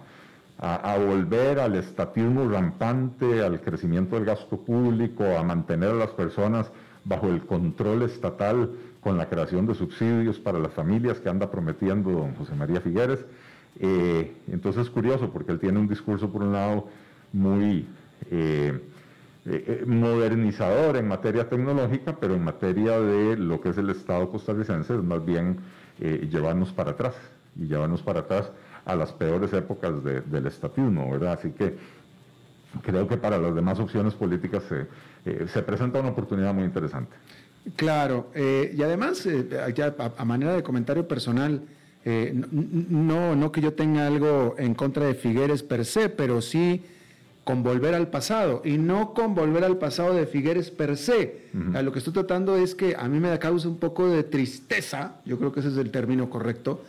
a, 0.60 0.98
volver 0.98 1.60
al 1.60 1.76
estatismo 1.76 2.50
rampante, 2.50 3.44
al 3.44 3.62
crecimiento 3.62 4.16
del 4.16 4.26
gasto 4.26 4.58
público, 4.58 5.24
a 5.38 5.44
mantener 5.44 5.90
a 5.90 5.96
las 5.96 6.10
personas 6.10 6.72
bajo 7.04 7.28
el 7.28 7.46
control 7.46 8.04
estatal 8.04 8.72
con 9.02 9.18
la 9.18 9.30
creación 9.30 9.68
de 9.68 9.76
subsidios 9.76 10.40
para 10.40 10.60
las 10.60 10.74
familias 10.74 11.20
que 11.20 11.30
anda 11.30 11.50
prometiendo 11.52 12.12
don 12.12 12.36
José 12.36 12.56
María 12.56 12.82
Figueres. 12.82 13.24
Eh, 13.80 14.36
entonces 14.52 14.84
es 14.84 14.90
curioso 14.90 15.30
porque 15.30 15.52
él 15.52 15.60
tiene 15.60 15.80
un 15.80 15.88
discurso 15.88 16.30
por 16.30 16.42
un 16.42 16.54
lado 16.54 16.88
muy, 17.32 17.88
eh, 18.32 18.82
modernizador 19.86 20.98
en 20.98 21.08
materia 21.08 21.48
tecnológica, 21.48 22.18
pero 22.20 22.36
en 22.36 22.44
materia 22.44 23.00
de 23.00 23.38
lo 23.38 23.62
que 23.62 23.70
es 23.70 23.78
el 23.78 23.90
Estado 23.90 24.30
costarricense 24.30 24.96
es 24.96 25.04
más 25.04 25.26
bien 25.26 25.60
llevarnos 26.00 26.74
para 26.74 26.92
atrás 26.92 27.16
y 27.56 27.68
llevarnos 27.68 28.02
para 28.02 28.22
atrás 28.22 28.52
a 28.86 28.96
las 28.96 29.12
peores 29.12 29.52
épocas 29.54 30.04
del 30.04 30.48
estatismo, 30.48 31.12
¿verdad? 31.12 31.34
Así 31.34 31.52
que 31.52 31.76
creo 32.82 33.08
que 33.08 33.18
para 33.18 33.38
las 33.38 33.54
demás 33.54 33.80
opciones 33.80 34.14
políticas 34.14 34.64
se, 34.64 35.62
presenta 35.64 36.00
una 36.00 36.10
oportunidad 36.10 36.54
muy 36.54 36.64
interesante. 36.64 37.16
Claro, 37.76 38.32
y 38.36 38.82
además, 38.82 39.28
ya 39.76 39.96
a, 40.18 40.26
manera 40.26 40.54
de 40.54 40.64
comentario 40.64 41.08
personal, 41.08 41.62
no, 42.06 43.36
no 43.36 43.52
que 43.52 43.62
yo 43.62 43.74
tenga 43.74 44.08
algo 44.08 44.56
en 44.58 44.74
contra 44.74 45.06
de 45.06 45.16
Figueres 45.16 45.64
per 45.64 45.84
se, 45.84 46.08
pero 46.08 46.42
sí 46.42 46.86
con 47.48 47.64
volver 47.64 47.96
al 47.96 48.10
pasado 48.10 48.62
y 48.66 48.78
no 48.78 49.14
con 49.14 49.34
volver 49.34 49.64
al 49.64 49.78
pasado 49.78 50.14
de 50.14 50.28
Figueres 50.28 50.70
per 50.70 50.98
se. 50.98 51.48
lo 51.54 51.94
que 51.94 52.00
estoy 52.00 52.12
tratando 52.12 52.58
es 52.58 52.76
que 52.76 52.98
a 52.98 53.08
mí 53.08 53.22
me 53.22 53.30
da 53.30 53.40
causa 53.40 53.70
un 53.70 53.78
poco 53.78 54.10
de 54.10 54.24
tristeza, 54.24 55.22
yo 55.24 55.38
creo 55.38 55.54
que 55.54 55.62
ese 55.62 55.70
es 55.70 55.78
el 55.78 55.90
término 55.90 56.30
correcto, 56.30 56.82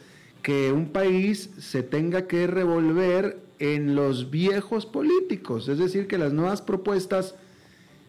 que 0.43 0.73
un 0.73 0.89
país 0.89 1.51
se 1.61 1.85
tenga 1.85 2.27
que 2.27 2.49
revolver 2.49 3.39
en 3.61 3.95
los 3.95 4.33
viejos 4.33 4.85
políticos, 4.85 5.69
es 5.69 5.79
decir, 5.79 6.09
que 6.09 6.19
las 6.19 6.33
nuevas 6.33 6.61
propuestas 6.61 7.37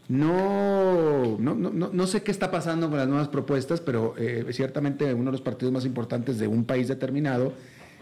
no, 0.07 1.37
no, 1.37 1.53
no, 1.53 1.69
no 1.69 2.07
sé 2.07 2.23
qué 2.23 2.31
está 2.31 2.49
pasando 2.49 2.89
con 2.89 2.97
las 2.97 3.07
nuevas 3.07 3.27
propuestas, 3.27 3.79
pero 3.79 4.15
eh, 4.17 4.47
ciertamente 4.53 5.13
uno 5.13 5.25
de 5.25 5.33
los 5.33 5.41
partidos 5.41 5.71
más 5.71 5.85
importantes 5.85 6.39
de 6.39 6.47
un 6.47 6.65
país 6.65 6.87
determinado 6.87 7.53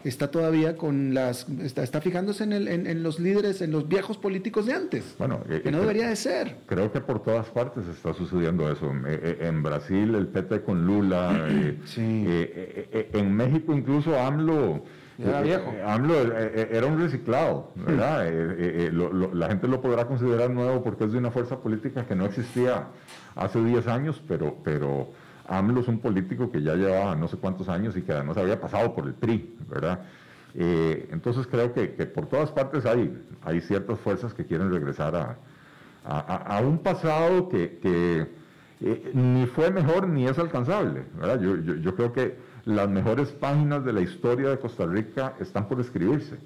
está 0.10 0.32
todavía 0.32 0.78
con 0.78 1.14
las, 1.14 1.48
está, 1.62 2.02
fijándose 2.02 2.44
en, 2.44 2.54
el, 2.54 2.68
en, 2.68 3.04
los 3.04 3.20
líderes, 3.20 3.62
en 3.62 3.72
los 3.72 3.88
viejos 3.88 4.18
políticos 4.18 4.66
de 4.66 4.74
antes. 4.74 5.16
Bueno, 5.18 5.42
eh, 5.50 5.62
que 5.62 5.72
no 5.72 5.80
debería 5.80 6.10
de 6.10 6.16
ser. 6.16 6.58
Creo 6.66 6.92
que 6.92 7.02
por 7.02 7.22
todas 7.22 7.48
partes 7.48 7.88
está 7.88 8.14
sucediendo 8.14 8.72
eso. 8.72 8.92
Eh, 9.08 9.20
eh, 9.24 9.38
en 9.42 9.64
Brasil 9.64 10.16
el 10.16 10.28
PT 10.28 10.62
con 10.62 10.86
Lula, 10.86 11.48
en 11.98 13.36
México 13.36 13.74
incluso 13.74 14.20
AMLO. 14.20 14.84
Era 15.20 15.42
viejo. 15.42 15.74
AMLO 15.84 16.14
era 16.38 16.86
un 16.86 17.02
reciclado, 17.02 17.72
¿verdad? 17.76 18.32
la 19.34 19.48
gente 19.48 19.68
lo 19.68 19.82
podrá 19.82 20.06
considerar 20.06 20.52
nuevo 20.52 20.84
porque 20.84 21.06
es 21.06 21.12
de 21.12 21.18
una 21.18 21.32
fuerza 21.32 21.60
política 21.60 22.06
que 22.06 22.14
no 22.14 22.26
existía 22.26 22.90
hace 23.36 23.64
10 23.64 23.88
años, 23.88 24.22
pero, 24.28 24.58
pero 24.64 25.10
AMLO 25.48 25.82
es 25.82 25.88
un 25.88 26.00
político 26.00 26.52
que 26.52 26.62
ya 26.62 26.76
llevaba 26.76 27.16
no 27.16 27.28
sé 27.28 27.38
cuántos 27.38 27.70
años 27.70 27.96
y 27.98 28.02
que 28.02 28.12
además 28.12 28.38
había 28.38 28.60
pasado 28.60 28.94
por 28.94 29.06
el 29.06 29.14
PRI, 29.14 29.56
¿verdad? 29.70 30.02
Eh, 30.54 31.10
entonces 31.12 31.46
creo 31.48 31.74
que, 31.74 31.88
por 31.88 32.28
todas 32.28 32.52
partes 32.52 32.86
hay, 32.86 33.14
ciertas 33.62 34.00
fuerzas 34.00 34.34
que 34.34 34.46
quieren 34.46 34.72
regresar 34.72 35.16
a, 35.16 36.60
un 36.62 36.80
pasado 36.80 37.50
que, 37.50 37.80
eh, 38.80 39.12
ni 39.14 39.46
fue 39.48 39.72
mejor 39.72 40.08
ni 40.08 40.26
es 40.26 40.38
alcanzable, 40.40 41.04
¿verdad? 41.20 41.42
Yo, 41.42 41.96
creo 41.96 42.14
que 42.14 42.38
las 42.66 42.90
mejores 42.90 43.30
páginas 43.32 43.84
de 43.86 43.94
la 43.94 44.02
historia 44.02 44.50
de 44.50 44.60
Costa 44.60 44.86
Rica 44.86 45.36
están 45.40 45.68
por 45.68 45.80
escribirse. 45.80 46.38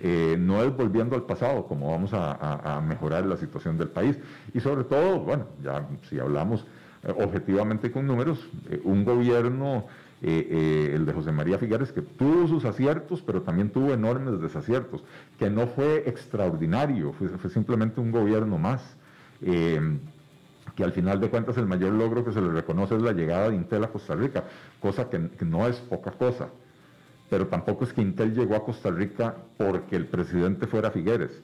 Eh, 0.00 0.36
no 0.38 0.62
es 0.62 0.76
volviendo 0.76 1.16
al 1.16 1.24
pasado 1.24 1.66
como 1.66 1.90
vamos 1.90 2.12
a, 2.14 2.76
a, 2.76 2.80
mejorar 2.80 3.26
la 3.26 3.36
situación 3.36 3.76
del 3.76 3.88
país. 3.88 4.16
Y 4.54 4.60
sobre 4.60 4.84
todo, 4.84 5.18
bueno, 5.18 5.46
ya 5.62 5.88
si 6.08 6.20
hablamos 6.20 6.64
objetivamente 7.06 7.90
con 7.90 8.06
números, 8.06 8.48
eh, 8.70 8.80
un 8.84 9.04
gobierno, 9.04 9.86
eh, 10.20 10.92
el 10.94 11.06
de 11.06 11.12
José 11.12 11.30
María 11.30 11.58
Figueres, 11.58 11.92
que 11.92 12.02
tuvo 12.02 12.48
sus 12.48 12.64
aciertos, 12.64 13.22
pero 13.22 13.42
también 13.42 13.70
tuvo 13.70 13.92
enormes 13.92 14.40
desaciertos, 14.40 15.04
que 15.38 15.48
no 15.48 15.68
fue 15.68 16.04
extraordinario, 16.06 17.12
fue, 17.12 17.50
simplemente 17.50 18.00
un 18.00 18.10
gobierno 18.10 18.58
más. 18.58 18.96
que 19.40 20.84
al 20.84 20.92
final 20.92 21.20
de 21.20 21.28
cuentas 21.28 21.56
el 21.56 21.66
mayor 21.66 21.92
logro 21.92 22.24
que 22.24 22.32
se 22.32 22.40
le 22.40 22.52
reconoce 22.52 22.94
es 22.94 23.02
la 23.02 23.12
llegada 23.12 23.50
de 23.50 23.56
Intel 23.56 23.82
a 23.82 23.88
Costa 23.88 24.14
Rica, 24.14 24.44
cosa 24.80 25.08
que, 25.10 25.18
no 25.44 25.66
es 25.66 25.76
poca 25.76 26.12
cosa, 26.12 26.48
pero 27.28 27.48
tampoco 27.48 27.84
es 27.84 27.92
que 27.92 28.00
Intel 28.00 28.32
llegó 28.32 28.54
a 28.54 28.64
Costa 28.64 28.90
Rica 28.90 29.34
porque 29.56 29.96
el 29.96 30.06
presidente 30.06 30.66
fuera 30.66 30.90
Figueres. 30.90 31.42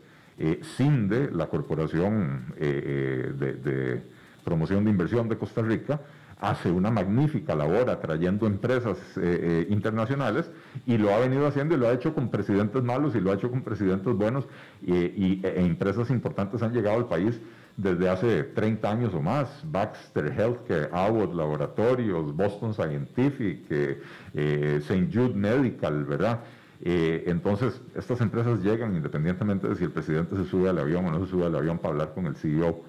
CINDE, 0.76 1.30
la 1.30 1.46
corporación 1.46 2.54
de 2.58 4.02
Promoción 4.44 4.84
de 4.84 4.90
Inversión 4.90 5.28
de 5.28 5.38
Costa 5.38 5.62
Rica, 5.62 6.00
hace 6.40 6.70
una 6.70 6.90
magnífica 6.90 7.54
labor 7.54 7.90
atrayendo 7.90 8.46
empresas 8.46 8.98
eh, 9.16 9.20
eh, 9.22 9.66
internacionales 9.70 10.50
y 10.86 10.98
lo 10.98 11.12
ha 11.14 11.18
venido 11.18 11.46
haciendo 11.46 11.74
y 11.74 11.78
lo 11.78 11.88
ha 11.88 11.92
hecho 11.92 12.14
con 12.14 12.30
presidentes 12.30 12.82
malos 12.82 13.14
y 13.14 13.20
lo 13.20 13.30
ha 13.30 13.34
hecho 13.34 13.50
con 13.50 13.62
presidentes 13.62 14.14
buenos 14.14 14.44
y, 14.82 15.40
e 15.44 15.64
empresas 15.64 16.10
importantes 16.10 16.62
han 16.62 16.72
llegado 16.72 16.96
al 16.98 17.06
país 17.06 17.40
desde 17.76 18.08
hace 18.08 18.44
30 18.44 18.88
años 18.88 19.14
o 19.14 19.20
más, 19.20 19.48
Baxter 19.64 20.26
Healthcare, 20.26 20.90
Abbott 20.92 21.34
Laboratorios, 21.34 22.34
Boston 22.36 22.72
Scientific, 22.72 23.66
eh, 23.70 24.78
St. 24.78 25.08
Jude 25.12 25.34
Medical, 25.34 26.04
¿verdad? 26.04 26.40
entonces, 26.86 27.80
estas 27.94 28.20
empresas 28.20 28.60
llegan 28.60 28.94
independientemente 28.94 29.66
de 29.68 29.76
si 29.76 29.84
el 29.84 29.90
presidente 29.90 30.36
se 30.36 30.44
sube 30.44 30.68
al 30.68 30.78
avión 30.78 31.06
o 31.06 31.10
no 31.10 31.24
se 31.24 31.30
sube 31.30 31.46
al 31.46 31.54
avión 31.54 31.78
para 31.78 31.92
hablar 31.92 32.12
con 32.12 32.26
el 32.26 32.36
CEO 32.36 32.82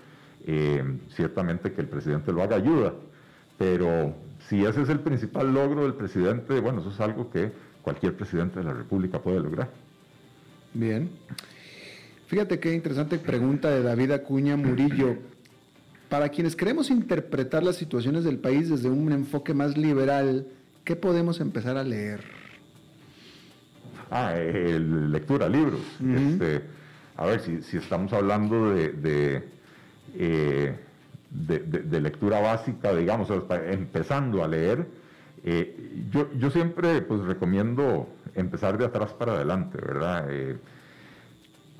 eh, 0.47 0.83
ciertamente 1.15 1.71
que 1.73 1.81
el 1.81 1.87
presidente 1.87 2.31
lo 2.31 2.43
haga 2.43 2.55
ayuda, 2.57 2.93
pero 3.57 4.13
si 4.47 4.63
ese 4.63 4.83
es 4.83 4.89
el 4.89 4.99
principal 4.99 5.51
logro 5.51 5.83
del 5.83 5.95
presidente, 5.95 6.59
bueno, 6.59 6.81
eso 6.81 6.91
es 6.91 6.99
algo 6.99 7.31
que 7.31 7.51
cualquier 7.81 8.15
presidente 8.15 8.59
de 8.59 8.65
la 8.65 8.73
República 8.73 9.19
puede 9.19 9.39
lograr. 9.39 9.69
Bien. 10.73 11.09
Fíjate 12.27 12.59
qué 12.59 12.73
interesante 12.73 13.17
pregunta 13.17 13.71
de 13.71 13.81
David 13.81 14.11
Acuña 14.11 14.55
Murillo. 14.55 15.15
Para 16.09 16.29
quienes 16.29 16.55
queremos 16.55 16.91
interpretar 16.91 17.63
las 17.63 17.75
situaciones 17.77 18.23
del 18.23 18.37
país 18.37 18.69
desde 18.69 18.89
un 18.89 19.11
enfoque 19.11 19.55
más 19.55 19.75
liberal, 19.75 20.47
¿qué 20.83 20.95
podemos 20.95 21.39
empezar 21.39 21.77
a 21.77 21.83
leer? 21.83 22.21
Ah, 24.11 24.35
lectura, 24.35 25.49
libros. 25.49 25.81
Este, 26.15 26.61
a 27.17 27.25
ver, 27.25 27.39
si, 27.41 27.77
estamos 27.77 28.13
hablando 28.13 28.69
de 28.75 29.55
eh, 30.13 30.75
de, 31.29 32.01
lectura 32.01 32.39
básica, 32.39 32.93
digamos, 32.93 33.29
empezando 33.69 34.43
a 34.43 34.47
leer, 34.47 34.87
eh, 35.43 36.05
yo, 36.11 36.49
siempre 36.49 37.01
pues 37.01 37.21
recomiendo 37.21 38.07
empezar 38.35 38.77
de 38.77 38.85
atrás 38.85 39.13
para 39.13 39.33
adelante, 39.33 39.77
¿verdad? 39.77 40.27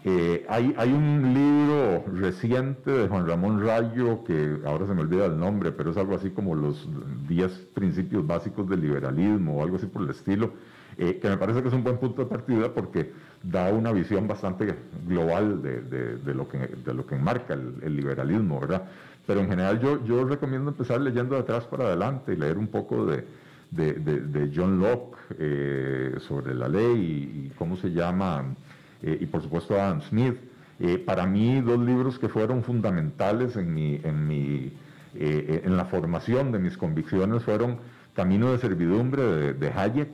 Eh, 0.07 0.45
hay, 0.49 0.75
hay, 0.77 0.93
un 0.93 1.33
libro 1.33 2.03
reciente 2.19 2.91
de 2.91 3.07
Juan 3.07 3.27
Ramón 3.27 3.65
Rayo, 3.65 4.23
que 4.23 4.59
ahora 4.65 4.85
se 4.85 4.93
me 4.93 5.01
olvida 5.01 5.25
el 5.25 5.39
nombre, 5.39 5.71
pero 5.71 5.91
es 5.91 5.97
algo 5.97 6.15
así 6.15 6.29
como 6.29 6.53
los 6.53 6.87
10 7.27 7.51
principios 7.73 8.27
básicos 8.27 8.69
del 8.69 8.81
liberalismo 8.81 9.57
o 9.57 9.63
algo 9.63 9.77
así 9.77 9.87
por 9.87 10.03
el 10.03 10.11
estilo, 10.11 10.51
que 10.97 11.19
me 11.23 11.37
parece 11.37 11.61
que 11.61 11.69
es 11.69 11.73
un 11.73 11.83
buen 11.83 11.97
punto 11.97 12.23
de 12.23 12.29
partida 12.29 12.71
porque 12.73 13.11
da 13.51 13.71
una 13.71 13.91
visión 13.91 14.27
bastante 14.27 14.75
global 15.07 15.61
de, 15.61 16.33
lo, 16.33 16.47
que, 16.47 16.57
de 16.57 16.93
lo 16.93 17.05
que 17.05 17.15
enmarca 17.15 17.53
el, 17.53 17.95
liberalismo, 17.95 18.59
¿verdad? 18.59 18.83
Pero 19.27 19.41
en 19.41 19.49
general 19.49 19.79
yo, 19.79 20.03
yo 20.05 20.23
recomiendo 20.25 20.71
empezar 20.71 21.01
leyendo 21.01 21.35
de 21.35 21.41
atrás 21.41 21.65
para 21.65 21.85
adelante 21.85 22.33
y 22.33 22.37
leer 22.37 22.57
un 22.57 22.67
poco 22.67 23.05
de, 23.05 23.25
John 24.55 24.79
Locke 24.79 25.17
eh, 25.37 26.15
sobre 26.19 26.55
la 26.55 26.67
ley 26.67 27.45
y, 27.45 27.51
cómo 27.57 27.77
se 27.77 27.91
llama, 27.91 28.55
eh, 29.01 29.17
y 29.21 29.25
por 29.25 29.41
supuesto 29.41 29.75
Adam 29.75 30.01
Smith. 30.01 30.35
Eh, 30.79 30.97
para 30.97 31.25
mí, 31.25 31.61
dos 31.61 31.79
libros 31.79 32.19
que 32.19 32.27
fueron 32.27 32.63
fundamentales 32.63 33.55
en, 33.55 33.73
mi, 33.73 33.99
en, 34.03 34.27
mi, 34.27 34.73
en 35.13 35.77
la 35.77 35.85
formación 35.85 36.51
de 36.51 36.59
mis 36.59 36.77
convicciones 36.77 37.43
fueron 37.43 37.77
Camino 38.13 38.51
de 38.51 38.57
Servidumbre 38.57 39.23
de, 39.23 39.53
de 39.53 39.69
Hayek 39.69 40.09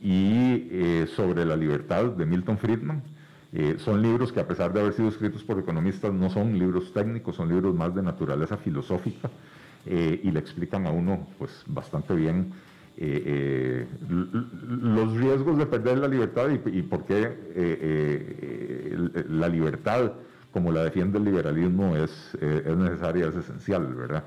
y 0.00 0.68
eh, 0.70 1.06
sobre 1.14 1.44
la 1.44 1.56
libertad 1.56 2.06
de 2.06 2.24
Milton 2.24 2.58
Friedman. 2.58 3.02
Eh, 3.52 3.76
son 3.78 4.00
libros 4.00 4.32
que 4.32 4.40
a 4.40 4.46
pesar 4.46 4.72
de 4.72 4.80
haber 4.80 4.92
sido 4.94 5.08
escritos 5.08 5.42
por 5.42 5.58
economistas 5.58 6.12
no 6.12 6.30
son 6.30 6.58
libros 6.58 6.92
técnicos, 6.92 7.36
son 7.36 7.48
libros 7.48 7.74
más 7.74 7.94
de 7.94 8.02
naturaleza 8.02 8.56
filosófica 8.56 9.28
eh, 9.86 10.20
y 10.22 10.30
le 10.30 10.38
explican 10.38 10.86
a 10.86 10.90
uno 10.90 11.26
pues 11.38 11.64
bastante 11.66 12.14
bien 12.14 12.52
los 12.98 15.16
riesgos 15.16 15.56
de 15.56 15.64
perder 15.64 15.98
la 15.98 16.08
libertad 16.08 16.50
y, 16.50 16.82
por 16.82 17.06
qué 17.06 17.34
la 19.30 19.48
libertad 19.48 20.12
como 20.52 20.70
la 20.70 20.84
defiende 20.84 21.16
el 21.16 21.24
liberalismo 21.24 21.96
es, 21.96 22.36
es 22.42 22.76
necesaria, 22.76 23.28
es 23.28 23.36
esencial, 23.36 23.86
¿verdad? 23.94 24.24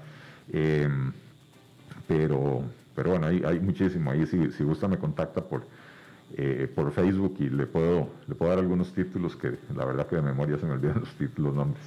pero 2.08 2.64
pero 2.96 3.12
bueno, 3.12 3.28
hay, 3.28 3.44
hay 3.46 3.60
muchísimo. 3.60 4.12
Ahí 4.12 4.26
si, 4.26 4.52
si 4.52 4.64
gusta 4.64 4.88
me 4.88 4.98
contacta 4.98 5.42
por, 5.44 5.66
eh, 6.36 6.68
por 6.74 6.92
Facebook 6.92 7.36
y 7.40 7.50
le 7.50 7.66
puedo, 7.66 8.10
le 8.28 8.36
puedo 8.36 8.50
dar 8.50 8.60
algunos 8.60 8.94
títulos 8.94 9.36
que 9.36 9.58
la 9.76 9.86
verdad 9.86 10.08
que 10.08 10.16
de 10.16 10.22
memoria 10.22 10.58
se 10.58 10.66
me 10.66 10.74
olvidan 10.74 11.00
los 11.00 11.14
títulos, 11.14 11.54
nombres. 11.54 11.84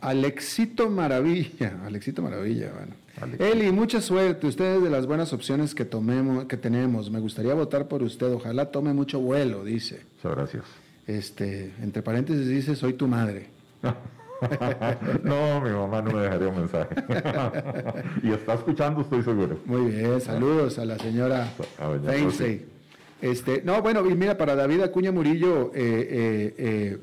Alexito 0.00 0.90
Maravilla, 0.90 1.80
Alexito 1.86 2.22
Maravilla, 2.22 2.72
bueno. 2.72 2.94
Eli, 3.38 3.70
mucha 3.70 4.00
suerte. 4.00 4.46
Usted 4.46 4.76
es 4.76 4.82
de 4.82 4.90
las 4.90 5.06
buenas 5.06 5.32
opciones 5.32 5.74
que 5.74 5.84
tomemos, 5.84 6.46
que 6.46 6.56
tenemos. 6.56 7.10
Me 7.10 7.20
gustaría 7.20 7.54
votar 7.54 7.86
por 7.86 8.02
usted. 8.02 8.32
Ojalá 8.32 8.72
tome 8.72 8.92
mucho 8.92 9.20
vuelo, 9.20 9.64
dice. 9.64 10.02
Muchas 10.16 10.36
gracias. 10.36 10.64
este, 11.06 11.72
entre 11.80 12.02
paréntesis 12.02 12.48
dice, 12.48 12.74
soy 12.74 12.94
tu 12.94 13.06
madre. 13.06 13.46
no, 15.22 15.60
mi 15.60 15.70
mamá 15.70 16.02
no 16.02 16.12
me 16.12 16.22
dejaría 16.22 16.48
un 16.48 16.58
mensaje. 16.58 16.94
y 18.22 18.32
está 18.32 18.54
escuchando, 18.54 19.02
estoy 19.02 19.22
seguro. 19.22 19.58
Muy 19.64 19.90
bien, 19.90 20.20
saludos 20.20 20.78
a 20.78 20.84
la 20.84 20.98
señora 20.98 21.48
Feinsey. 22.04 22.66
Este, 23.20 23.62
no, 23.62 23.80
bueno, 23.80 24.08
y 24.08 24.14
mira, 24.14 24.36
para 24.36 24.54
David 24.54 24.82
Acuña 24.82 25.10
Murillo, 25.12 25.72
eh, 25.74 26.08
eh, 26.10 26.54
eh, 26.58 26.98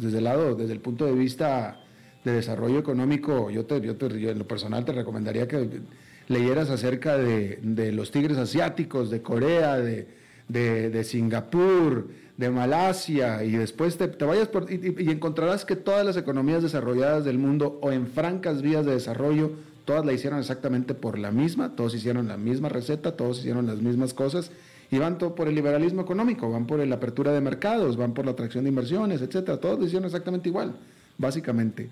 desde 0.00 0.18
el 0.18 0.24
lado, 0.24 0.54
desde 0.54 0.72
el 0.72 0.80
punto 0.80 1.04
de 1.04 1.12
vista 1.12 1.80
de 2.24 2.32
desarrollo 2.32 2.78
económico, 2.78 3.50
yo, 3.50 3.66
te, 3.66 3.80
yo, 3.80 3.96
te, 3.96 4.06
en 4.06 4.38
lo 4.38 4.46
personal 4.46 4.84
te 4.84 4.92
recomendaría 4.92 5.46
que 5.46 5.80
leyeras 6.28 6.70
acerca 6.70 7.18
de, 7.18 7.58
de 7.62 7.92
los 7.92 8.10
tigres 8.10 8.38
asiáticos, 8.38 9.10
de 9.10 9.22
Corea, 9.22 9.76
de, 9.76 10.17
de 10.48 11.04
Singapur, 11.04 12.08
de 12.38 12.50
Malasia 12.50 13.42
y 13.42 13.50
después 13.50 13.98
te, 13.98 14.06
vayas 14.06 14.46
por, 14.46 14.72
y, 14.72 15.10
encontrarás 15.10 15.64
que 15.64 15.74
todas 15.74 16.06
las 16.06 16.16
economías 16.16 16.62
desarrolladas 16.62 17.24
del 17.24 17.36
mundo 17.36 17.80
o 17.82 17.90
en 17.90 18.06
francas 18.06 18.62
vías 18.62 18.86
de 18.86 18.92
desarrollo, 18.92 19.50
todas 19.84 20.06
la 20.06 20.12
hicieron 20.12 20.38
exactamente 20.38 20.94
por 20.94 21.18
la 21.18 21.32
misma, 21.32 21.74
todos 21.74 21.96
hicieron 21.96 22.28
la 22.28 22.36
misma 22.36 22.68
receta, 22.68 23.16
todos 23.16 23.40
hicieron 23.40 23.66
las 23.66 23.82
mismas 23.82 24.14
cosas 24.14 24.52
y 24.88 24.98
van 24.98 25.18
todo 25.18 25.34
por 25.34 25.48
el 25.48 25.56
liberalismo 25.56 26.00
económico, 26.00 26.48
van 26.48 26.66
por 26.66 26.78
la 26.86 26.94
apertura 26.94 27.32
de 27.32 27.40
mercados, 27.40 27.96
van 27.96 28.14
por 28.14 28.24
la 28.24 28.30
atracción 28.30 28.62
de 28.64 28.70
inversiones, 28.70 29.20
etcétera, 29.20 29.58
todos 29.58 29.80
lo 29.80 29.86
hicieron 29.86 30.06
exactamente 30.06 30.48
igual, 30.48 30.76
básicamente. 31.18 31.90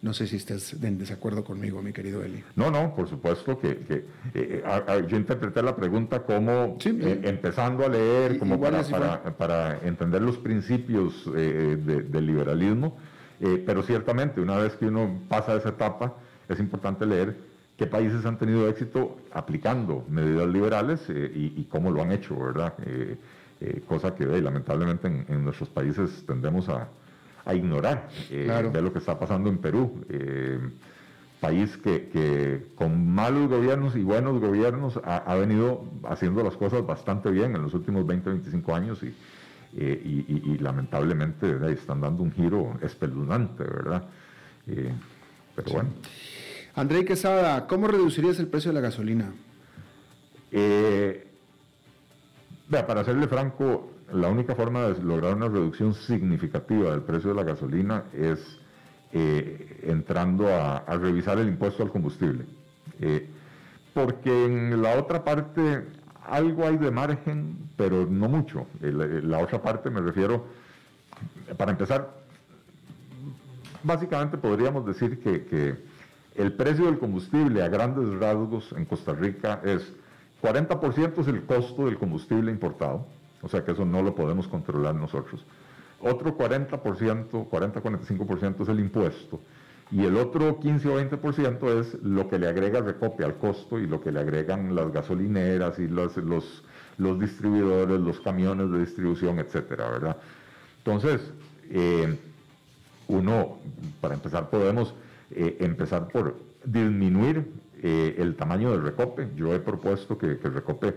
No 0.00 0.14
sé 0.14 0.28
si 0.28 0.36
estés 0.36 0.74
en 0.80 0.96
desacuerdo 0.96 1.42
conmigo, 1.42 1.82
mi 1.82 1.92
querido 1.92 2.22
Eli. 2.22 2.44
No, 2.54 2.70
no, 2.70 2.94
por 2.94 3.08
supuesto 3.08 3.58
que, 3.58 3.78
que 3.78 4.04
eh, 4.32 4.62
yo 5.08 5.16
interpreté 5.16 5.60
la 5.60 5.74
pregunta 5.74 6.22
como 6.22 6.78
eh, 6.84 7.20
empezando 7.24 7.84
a 7.84 7.88
leer, 7.88 8.38
como 8.38 8.60
para, 8.60 8.82
para, 9.36 9.80
entender 9.82 10.22
los 10.22 10.36
principios 10.36 11.28
eh, 11.34 11.76
del 12.08 12.26
liberalismo, 12.26 12.96
pero 13.66 13.82
ciertamente 13.82 14.40
una 14.40 14.56
vez 14.56 14.74
que 14.74 14.86
uno 14.86 15.20
pasa 15.28 15.56
esa 15.56 15.70
etapa, 15.70 16.14
es 16.48 16.60
importante 16.60 17.04
leer 17.04 17.36
qué 17.76 17.86
países 17.86 18.24
han 18.24 18.38
tenido 18.38 18.68
éxito 18.68 19.18
aplicando 19.32 20.04
medidas 20.08 20.48
liberales 20.48 21.00
y, 21.08 21.64
cómo 21.70 21.90
lo 21.90 22.02
han 22.02 22.12
hecho, 22.12 22.36
¿verdad? 22.36 22.74
cosa 23.86 24.14
que 24.14 24.24
lamentablemente 24.26 25.08
en 25.08 25.44
nuestros 25.44 25.68
países 25.68 26.24
tendemos 26.26 26.68
a, 26.68 26.88
a 27.48 27.54
ignorar 27.54 28.08
eh, 28.30 28.70
de 28.70 28.82
lo 28.82 28.92
que 28.92 28.98
está 28.98 29.18
pasando 29.18 29.48
en 29.48 29.56
Perú. 29.56 30.04
Eh, 30.10 30.60
país 31.40 31.76
que, 31.78 32.66
con 32.74 33.08
malos 33.10 33.48
gobiernos 33.48 33.96
y 33.96 34.02
buenos 34.02 34.40
gobiernos 34.40 35.00
ha, 35.04 35.34
venido 35.36 35.84
haciendo 36.08 36.42
las 36.42 36.56
cosas 36.56 36.84
bastante 36.84 37.30
bien 37.30 37.54
en 37.54 37.62
los 37.62 37.72
últimos 37.74 38.04
20, 38.06 38.28
25 38.28 38.74
años 38.74 39.02
y, 39.02 39.14
eh, 39.76 40.58
lamentablemente 40.60 41.56
están 41.72 42.00
dando 42.00 42.24
un 42.24 42.32
giro 42.32 42.76
espeluznante, 42.82 43.62
¿verdad? 43.62 44.04
pero 44.66 45.72
bueno. 45.72 45.90
André 46.74 47.04
Quesada, 47.04 47.66
¿cómo 47.68 47.86
reducirías 47.86 48.38
el 48.40 48.48
precio 48.48 48.70
de 48.70 48.74
la 48.74 48.80
gasolina? 48.80 49.32
para 52.68 53.04
serle 53.04 53.28
franco, 53.28 53.92
la 54.12 54.28
única 54.28 54.54
forma 54.54 54.82
de 54.88 55.02
lograr 55.02 55.34
una 55.34 55.48
reducción 55.48 55.94
significativa 55.94 56.90
del 56.90 57.02
precio 57.02 57.30
de 57.30 57.36
la 57.36 57.44
gasolina 57.44 58.04
es 58.12 58.58
eh, 59.12 59.80
entrando 59.84 60.48
a, 60.48 60.80
revisar 60.98 61.38
el 61.38 61.48
impuesto 61.48 61.82
al 61.82 61.90
combustible. 61.90 62.44
Eh, 63.00 63.28
porque 63.94 64.46
en 64.46 64.80
la 64.82 64.98
otra 64.98 65.24
parte 65.24 65.84
algo 66.26 66.66
hay 66.66 66.76
de 66.76 66.90
margen, 66.90 67.56
pero 67.76 68.06
no 68.06 68.28
mucho. 68.28 68.66
la 68.80 69.38
otra 69.38 69.62
parte 69.62 69.90
me 69.90 70.00
refiero, 70.00 70.46
para 71.56 71.72
empezar, 71.72 72.14
básicamente 73.82 74.36
podríamos 74.36 74.86
decir 74.86 75.20
que, 75.20 75.44
que 75.46 75.76
el 76.34 76.52
precio 76.52 76.86
del 76.86 76.98
combustible 76.98 77.62
a 77.62 77.68
grandes 77.68 78.18
rasgos 78.20 78.72
en 78.76 78.84
Costa 78.84 79.14
Rica 79.14 79.60
es 79.64 79.92
40% 80.42 81.18
es 81.18 81.28
el 81.28 81.42
costo 81.44 81.86
del 81.86 81.98
combustible 81.98 82.50
importado, 82.50 83.06
o 83.42 83.48
sea 83.48 83.64
que 83.64 83.72
eso 83.72 83.84
no 83.84 84.02
lo 84.02 84.14
podemos 84.14 84.48
controlar 84.48 84.94
nosotros. 84.94 85.44
Otro 86.00 86.36
40%, 86.36 87.48
40-45% 87.48 88.62
es 88.62 88.68
el 88.68 88.80
impuesto. 88.80 89.40
Y 89.90 90.04
el 90.04 90.16
otro 90.16 90.60
15 90.60 90.88
o 90.88 91.00
20% 91.00 91.80
es 91.80 91.94
lo 92.02 92.28
que 92.28 92.38
le 92.38 92.46
agrega 92.46 92.80
Recope 92.80 93.24
al 93.24 93.38
costo 93.38 93.78
y 93.78 93.86
lo 93.86 94.00
que 94.00 94.12
le 94.12 94.20
agregan 94.20 94.74
las 94.74 94.92
gasolineras 94.92 95.78
y 95.78 95.88
los, 95.88 96.16
los, 96.18 96.62
los 96.98 97.18
distribuidores, 97.18 97.98
los 97.98 98.20
camiones 98.20 98.70
de 98.70 98.80
distribución, 98.80 99.38
etcétera, 99.38 99.88
¿verdad? 99.88 100.16
Entonces, 100.78 101.32
eh, 101.70 102.18
uno, 103.08 103.58
para 104.00 104.14
empezar, 104.14 104.50
podemos 104.50 104.94
eh, 105.30 105.56
empezar 105.60 106.08
por 106.08 106.36
disminuir 106.64 107.50
eh, 107.82 108.16
el 108.18 108.36
tamaño 108.36 108.70
del 108.72 108.82
Recope. 108.82 109.28
Yo 109.36 109.54
he 109.54 109.58
propuesto 109.60 110.18
que, 110.18 110.38
que 110.38 110.48
el 110.48 110.54
Recope 110.54 110.94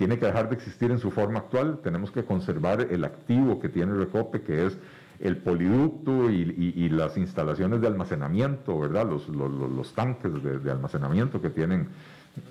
tiene 0.00 0.18
que 0.18 0.24
dejar 0.24 0.48
de 0.48 0.54
existir 0.54 0.90
en 0.90 0.98
su 0.98 1.10
forma 1.10 1.40
actual, 1.40 1.80
tenemos 1.82 2.10
que 2.10 2.24
conservar 2.24 2.86
el 2.90 3.04
activo 3.04 3.60
que 3.60 3.68
tiene 3.68 3.92
Recope, 3.92 4.40
que 4.40 4.64
es 4.64 4.78
el 5.18 5.36
poliducto 5.36 6.30
y, 6.30 6.88
las 6.88 7.18
instalaciones 7.18 7.82
de 7.82 7.86
almacenamiento, 7.86 8.80
¿verdad? 8.80 9.06
Los, 9.06 9.94
tanques 9.94 10.32
de, 10.42 10.70
almacenamiento 10.70 11.42
que 11.42 11.50
tienen 11.50 11.88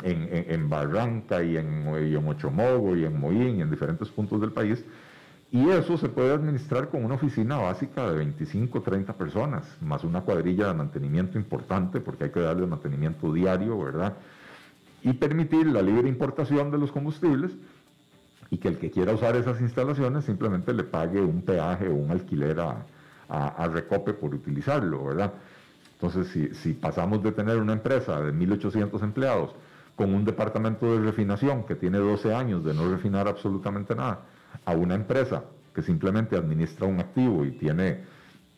en, 0.04 0.70
Barranca 0.70 1.42
y 1.42 1.58
en, 1.58 1.88
y 2.08 2.16
en 2.16 2.24
Mochomogo 2.24 2.96
y 2.96 3.06
en 3.06 3.20
Moín 3.20 3.58
y 3.58 3.62
en 3.64 3.72
diferentes 3.72 4.10
puntos 4.10 4.40
del 4.42 4.52
país. 4.52 4.86
Y 5.50 5.70
eso 5.70 5.98
se 5.98 6.08
puede 6.08 6.32
administrar 6.32 6.90
con 6.90 7.04
una 7.04 7.16
oficina 7.16 7.58
básica 7.58 8.12
de 8.12 8.16
25, 8.16 8.84
30 8.84 9.14
personas, 9.14 9.76
más 9.82 10.04
una 10.04 10.22
cuadrilla 10.22 10.68
de 10.68 10.76
mantenimiento 10.76 11.40
importante, 11.40 12.00
porque 12.00 12.26
hay 12.26 12.30
que 12.30 12.42
darle 12.42 12.68
mantenimiento 12.68 13.34
diario, 13.34 13.76
¿verdad? 13.80 14.14
Y 15.02 15.14
permitir 15.14 15.68
la 15.68 15.82
libre 15.82 16.10
importación 16.10 16.72
de 16.72 16.78
los 16.78 16.92
combustibles 16.92 17.52
y 18.52 18.58
que 18.58 18.68
el 18.68 18.78
que 18.78 18.92
quiera 18.92 19.14
usar 19.14 19.36
esas 19.36 19.62
instalaciones 19.62 20.26
simplemente 20.26 20.74
le 20.74 20.84
pague 20.84 21.22
un 21.22 21.42
peaje 21.42 21.88
o 21.88 21.96
un 21.96 22.12
alquiler 22.12 22.60
a, 22.60 22.86
Recope 23.72 24.14
por 24.14 24.34
utilizarlo, 24.34 25.06
¿verdad? 25.06 25.34
Entonces, 25.94 26.30
si, 26.30 26.56
si, 26.56 26.74
pasamos 26.74 27.22
de 27.22 27.32
tener 27.32 27.58
una 27.58 27.74
empresa 27.74 28.20
de 28.22 28.34
1.800 28.34 29.04
empleados 29.04 29.54
con 29.96 30.16
un 30.16 30.26
departamento 30.26 30.92
de 30.92 31.06
refinación 31.06 31.64
que 31.66 31.76
tiene 31.76 32.00
12 32.00 32.34
años 32.34 32.66
de 32.66 32.74
no 32.74 32.90
refinar 32.90 33.28
absolutamente 33.28 33.94
nada, 33.94 34.22
a 34.66 34.72
una 34.72 34.96
empresa 34.96 35.44
que 35.76 35.82
simplemente 35.82 36.36
administra 36.36 36.88
un 36.88 37.00
activo 37.00 37.46
y 37.46 37.52
tiene, 37.52 38.00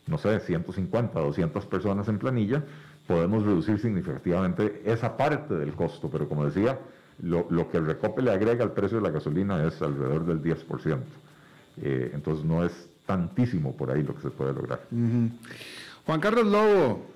no 0.06 0.18
sé, 0.18 0.40
150, 0.40 1.20
200 1.20 1.66
personas 1.66 2.08
en 2.08 2.18
planilla, 2.18 2.64
podemos 3.12 3.44
reducir 3.44 3.78
significativamente 3.78 4.82
esa 4.86 5.16
parte 5.16 5.54
del 5.54 5.74
costo, 5.74 6.08
pero 6.10 6.28
como 6.28 6.46
decía, 6.46 6.78
lo, 7.22 7.46
que 7.70 7.76
el 7.76 7.86
recope 7.86 8.22
le 8.22 8.30
agrega 8.30 8.64
al 8.64 8.72
precio 8.72 8.96
de 8.98 9.02
la 9.02 9.10
gasolina 9.10 9.64
es 9.66 9.80
alrededor 9.82 10.24
del 10.24 10.42
10%. 10.42 10.98
Eh, 11.82 12.10
entonces 12.14 12.44
no 12.44 12.64
es 12.64 12.72
tantísimo 13.04 13.76
por 13.76 13.90
ahí 13.90 14.02
lo 14.02 14.14
que 14.14 14.22
se 14.22 14.30
puede 14.30 14.54
lograr. 14.54 14.80
Juan 16.06 16.20
Carlos 16.20 16.46
Lobo, 16.46 17.06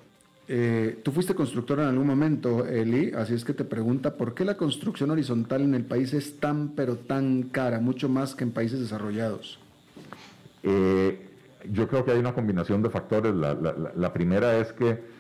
eh, 0.48 1.00
tú 1.02 1.12
fuiste 1.12 1.35
constructor 1.35 1.78
en 1.80 1.87
algún 1.87 2.06
momento, 2.06 2.66
Eli, 2.66 3.12
así 3.12 3.32
es 3.32 3.44
que 3.44 3.54
te 3.54 3.64
pregunta, 3.64 4.16
¿por 4.16 4.35
qué 4.35 4.44
la 4.44 4.56
construcción 4.56 5.11
horizontal 5.11 5.62
en 5.62 5.74
el 5.74 5.85
país 5.85 6.12
es 6.12 6.38
tan, 6.38 6.70
pero 6.70 6.96
tan 6.96 7.44
cara, 7.44 7.80
mucho 7.80 8.11
más 8.11 8.35
que 8.35 8.44
en 8.44 8.52
países 8.52 8.80
desarrollados? 8.80 9.59
Eh, 10.62 11.26
yo 11.72 11.88
creo 11.88 12.04
que 12.04 12.11
hay 12.11 12.18
una 12.18 12.35
combinación 12.35 12.82
de 12.82 12.90
factores. 12.90 13.35
la 13.35 14.12
primera 14.12 14.59
es 14.59 14.72
que 14.74 15.15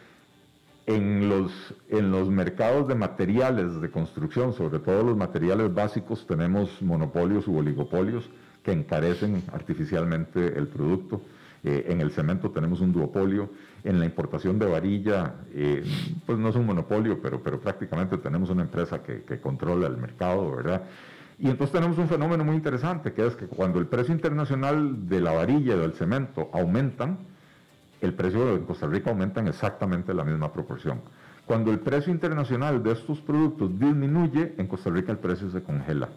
en 0.86 1.28
los, 1.28 1.52
en 1.88 2.10
los 2.10 2.28
mercados 2.30 2.86
de 2.86 2.94
materiales 2.94 3.80
de 3.80 3.90
construcción, 3.90 4.52
sobre 4.52 4.78
todo 4.78 5.02
los 5.02 5.16
materiales 5.16 5.74
básicos, 5.74 6.26
tenemos 6.26 6.80
monopolios 6.80 7.48
u 7.48 7.58
oligopolios 7.58 8.30
que 8.62 8.72
encarecen 8.72 9.42
artificialmente 9.52 10.56
el 10.56 10.68
producto. 10.68 11.20
Eh, 11.64 11.86
en 11.88 12.00
el 12.00 12.12
cemento 12.12 12.50
tenemos 12.50 12.80
un 12.80 12.92
duopolio. 12.92 13.50
En 13.82 13.98
la 13.98 14.04
importación 14.04 14.58
de 14.58 14.66
varilla, 14.66 15.34
eh, 15.52 15.84
pues 16.24 16.38
no 16.38 16.48
es 16.48 16.56
un 16.56 16.66
monopolio, 16.66 17.20
pero, 17.20 17.42
pero 17.42 17.60
prácticamente 17.60 18.18
tenemos 18.18 18.50
una 18.50 18.62
empresa 18.62 19.02
que, 19.02 19.22
que 19.22 19.40
controla 19.40 19.88
el 19.88 19.96
mercado, 19.96 20.54
¿verdad? 20.54 20.82
Y 21.38 21.48
entonces 21.48 21.72
tenemos 21.72 21.98
un 21.98 22.08
fenómeno 22.08 22.44
muy 22.44 22.56
interesante, 22.56 23.12
que 23.12 23.26
es 23.26 23.34
que 23.34 23.46
cuando 23.46 23.78
el 23.78 23.86
precio 23.86 24.14
internacional 24.14 25.08
de 25.08 25.20
la 25.20 25.32
varilla 25.32 25.74
y 25.74 25.78
del 25.78 25.92
cemento 25.92 26.48
aumentan, 26.52 27.18
el 28.00 28.14
precio 28.14 28.56
en 28.56 28.64
Costa 28.64 28.86
Rica 28.86 29.10
aumenta 29.10 29.40
en 29.40 29.48
exactamente 29.48 30.12
la 30.14 30.24
misma 30.24 30.52
proporción. 30.52 31.00
Cuando 31.46 31.70
el 31.70 31.78
precio 31.78 32.12
internacional 32.12 32.82
de 32.82 32.92
estos 32.92 33.20
productos 33.20 33.78
disminuye, 33.78 34.54
en 34.58 34.66
Costa 34.66 34.90
Rica 34.90 35.12
el 35.12 35.18
precio 35.18 35.48
se 35.50 35.62
congela. 35.62 36.08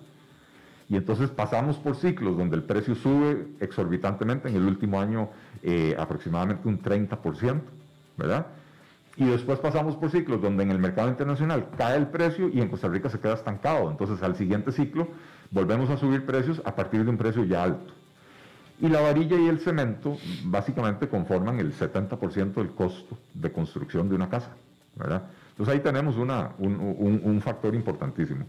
Y 0.90 0.96
entonces 0.96 1.30
pasamos 1.30 1.78
por 1.78 1.96
ciclos 1.96 2.36
donde 2.36 2.56
el 2.56 2.64
precio 2.64 2.96
sube 2.96 3.48
exorbitantemente, 3.60 4.50
en 4.50 4.56
el 4.56 4.66
último 4.66 5.00
año 5.00 5.30
eh, 5.62 5.96
aproximadamente 6.00 6.68
un 6.68 6.82
30%, 6.82 7.62
¿verdad? 8.18 8.48
Y 9.16 9.26
después 9.26 9.60
pasamos 9.60 9.96
por 9.98 10.10
ciclos 10.10 10.42
donde 10.42 10.64
en 10.64 10.72
el 10.72 10.80
mercado 10.80 11.10
internacional 11.10 11.68
cae 11.78 11.98
el 11.98 12.08
precio 12.08 12.50
y 12.50 12.60
en 12.60 12.70
Costa 12.70 12.88
Rica 12.88 13.10
se 13.10 13.20
queda 13.20 13.34
estancado. 13.34 13.92
Entonces 13.92 14.24
al 14.24 14.36
siguiente 14.36 14.72
ciclo 14.72 15.10
volvemos 15.52 15.92
a 15.92 15.98
subir 15.98 16.26
precios 16.26 16.60
a 16.66 16.76
partir 16.76 17.04
de 17.04 17.10
un 17.12 17.18
precio 17.18 17.44
ya 17.44 17.64
alto. 17.64 17.94
Y 18.82 18.88
la 18.88 19.02
varilla 19.02 19.38
y 19.38 19.48
el 19.48 19.60
cemento 19.60 20.18
básicamente 20.46 21.10
conforman 21.10 21.60
el 21.60 21.74
70% 21.74 22.54
del 22.54 22.70
costo 22.72 23.18
de 23.34 23.52
construcción 23.52 24.08
de 24.08 24.16
una 24.16 24.30
casa. 24.30 24.52
¿verdad? 24.96 25.24
Entonces 25.52 25.76
ahí 25.76 25.82
tenemos 25.82 26.18
una, 26.18 26.52
un, 26.58 27.42
factor 27.44 27.74
importantísimo. 27.76 28.46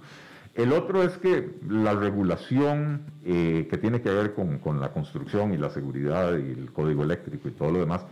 El 0.55 0.73
otro 0.73 1.03
es 1.03 1.17
que 1.19 1.59
la 1.69 1.95
regulación 1.95 3.03
eh, 3.25 3.67
que 3.71 3.79
tiene 3.79 4.01
que 4.03 4.11
ver 4.11 4.35
con, 4.35 4.59
con, 4.59 4.81
la 4.81 4.93
construcción 4.93 5.55
y 5.55 5.57
la 5.57 5.71
seguridad 5.71 6.37
y 6.37 6.51
el 6.51 6.73
código 6.73 7.05
eléctrico 7.05 7.49
y 7.49 7.53
todo 7.53 7.71
lo 7.71 7.79
demás, 7.79 8.05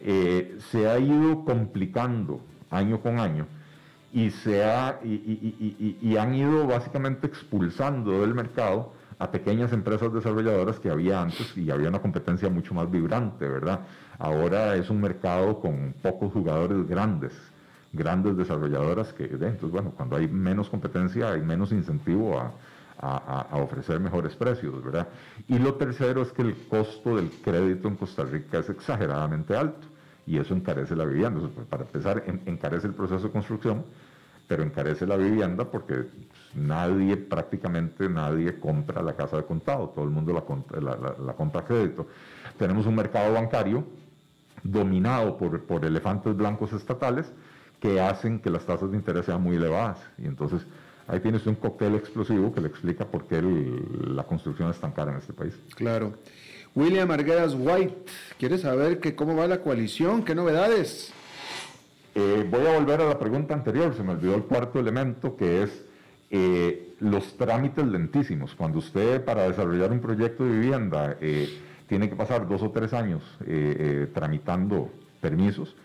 eh, 0.00 0.58
se 0.70 0.88
ha 0.88 0.98
ido 0.98 1.44
complicando 1.44 2.40
año 2.70 3.00
con 3.00 3.20
año 3.20 3.46
y, 4.12 4.30
se 4.30 4.64
ha, 4.64 4.98
y, 5.04 5.98
y, 6.02 6.16
han 6.16 6.34
ido 6.34 6.66
básicamente 6.66 7.26
expulsando 7.26 8.20
del 8.20 8.34
mercado 8.34 8.92
a 9.22 9.30
pequeñas 9.30 9.72
empresas 9.72 10.12
desarrolladoras 10.12 10.80
que 10.80 10.90
había 10.90 11.22
antes 11.22 11.56
y 11.56 11.70
había 11.70 11.88
una 11.88 12.00
competencia 12.00 12.50
mucho 12.50 12.74
más 12.74 12.90
vibrante, 12.90 13.48
¿verdad? 13.48 13.80
Ahora 14.18 14.74
es 14.74 14.90
un 14.90 15.00
mercado 15.00 15.60
con 15.60 15.94
pocos 16.02 16.32
jugadores 16.32 16.88
grandes, 16.88 17.32
grandes 17.92 18.36
desarrolladoras 18.36 19.12
que, 19.12 19.24
entonces, 19.26 19.70
bueno, 19.70 19.92
cuando 19.96 20.16
hay 20.16 20.26
menos 20.26 20.68
competencia 20.68 21.30
hay 21.30 21.40
menos 21.40 21.70
incentivo 21.70 22.36
a, 22.36 22.52
a, 22.98 23.56
ofrecer 23.58 24.00
mejores 24.00 24.34
precios, 24.34 24.82
¿verdad? 24.84 25.06
Y 25.46 25.58
lo 25.60 25.74
tercero 25.74 26.22
es 26.22 26.32
que 26.32 26.42
el 26.42 26.56
costo 26.68 27.14
del 27.14 27.30
crédito 27.30 27.86
en 27.86 27.94
Costa 27.94 28.24
Rica 28.24 28.58
es 28.58 28.70
exageradamente 28.70 29.56
alto 29.56 29.86
y 30.26 30.38
eso 30.38 30.52
encarece 30.52 30.96
la 30.96 31.04
vivienda. 31.04 31.48
Pues, 31.54 31.66
para 31.68 31.84
empezar, 31.84 32.24
encarece 32.46 32.88
el 32.88 32.94
proceso 32.94 33.26
de 33.28 33.30
construcción, 33.30 33.84
pero 34.48 34.64
encarece 34.64 35.06
la 35.06 35.16
vivienda 35.16 35.64
porque 35.64 36.06
nadie, 36.54 37.16
prácticamente 37.16 38.08
nadie 38.08 38.58
compra 38.58 39.02
la 39.02 39.14
casa 39.14 39.36
de 39.36 39.44
contado, 39.44 39.88
todo 39.90 40.04
el 40.04 40.10
mundo 40.10 40.32
la, 40.32 41.14
la, 41.18 41.32
compra 41.34 41.62
a 41.62 41.64
crédito. 41.64 42.06
Tenemos 42.58 42.86
un 42.86 42.94
mercado 42.94 43.32
bancario 43.32 43.84
dominado 44.62 45.36
por, 45.36 45.62
por 45.62 45.84
elefantes 45.84 46.36
blancos 46.36 46.72
estatales 46.72 47.32
que 47.80 48.00
hacen 48.00 48.38
que 48.38 48.50
las 48.50 48.64
tasas 48.64 48.90
de 48.90 48.96
interés 48.96 49.26
sean 49.26 49.42
muy 49.42 49.56
elevadas. 49.56 49.98
Y 50.18 50.26
entonces 50.26 50.66
ahí 51.08 51.20
tienes 51.20 51.46
un 51.46 51.56
cóctel 51.56 51.94
explosivo 51.96 52.52
que 52.52 52.60
le 52.60 52.68
explica 52.68 53.04
por 53.04 53.26
qué 53.26 53.42
la 53.42 54.22
construcción 54.24 54.70
es 54.70 54.78
tan 54.78 54.92
cara 54.92 55.12
en 55.12 55.18
este 55.18 55.32
país. 55.32 55.54
Claro. 55.74 56.14
William 56.74 57.10
Arguedas 57.10 57.54
White, 57.54 57.96
¿quiere 58.38 58.56
saber 58.56 58.98
que 58.98 59.14
cómo 59.14 59.36
va 59.36 59.46
la 59.46 59.60
coalición? 59.60 60.22
¿Qué 60.24 60.34
novedades? 60.34 61.12
Eh, 62.14 62.46
voy 62.48 62.66
a 62.66 62.78
volver 62.78 63.00
a 63.00 63.08
la 63.08 63.18
pregunta 63.18 63.52
anterior, 63.54 63.94
se 63.94 64.02
me 64.02 64.12
olvidó 64.12 64.34
el 64.34 64.44
cuarto 64.44 64.78
elemento, 64.78 65.36
que 65.36 65.62
es 65.62 65.84
eh, 66.32 66.94
los 66.98 67.36
trámites 67.36 67.86
lentísimos. 67.86 68.56
Cuando 68.56 68.78
usted 68.78 69.24
para 69.24 69.48
desarrollar 69.48 69.92
un 69.92 70.00
proyecto 70.00 70.44
de 70.44 70.58
vivienda 70.58 71.16
eh, 71.20 71.48
tiene 71.86 72.08
que 72.08 72.16
pasar 72.16 72.48
dos 72.48 72.62
o 72.62 72.70
tres 72.70 72.92
años 72.94 73.22
tramitando 74.14 74.90
permisos, 75.20 75.76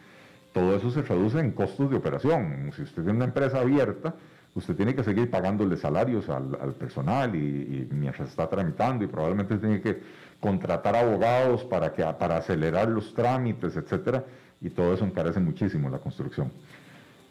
todo 0.53 0.75
eso 0.75 0.89
se 0.89 1.03
traduce 1.03 1.39
en 1.39 1.51
costos 1.51 1.91
de 1.91 1.97
operación. 1.97 2.71
Si 2.75 2.81
usted 2.81 3.03
tiene 3.03 3.17
una 3.17 3.25
empresa 3.25 3.59
abierta, 3.59 4.15
usted 4.55 4.75
tiene 4.75 4.95
que 4.95 5.03
seguir 5.03 5.29
pagándole 5.29 5.77
salarios 5.77 6.29
al, 6.29 6.73
personal 6.79 7.35
y, 7.35 7.87
mientras 7.91 8.29
está 8.29 8.49
tramitando 8.49 9.03
y 9.03 9.07
probablemente 9.07 9.57
tiene 9.57 9.81
que 9.81 10.01
contratar 10.39 10.95
abogados 10.95 11.63
para, 11.65 11.93
que, 11.93 12.03
para 12.19 12.37
acelerar 12.37 12.87
los 12.87 13.13
trámites, 13.13 13.75
etcétera, 13.75 14.23
y 14.61 14.69
todo 14.69 14.93
eso 14.93 15.05
encarece 15.05 15.39
muchísimo 15.39 15.89
la 15.89 15.99
construcción. 15.99 16.51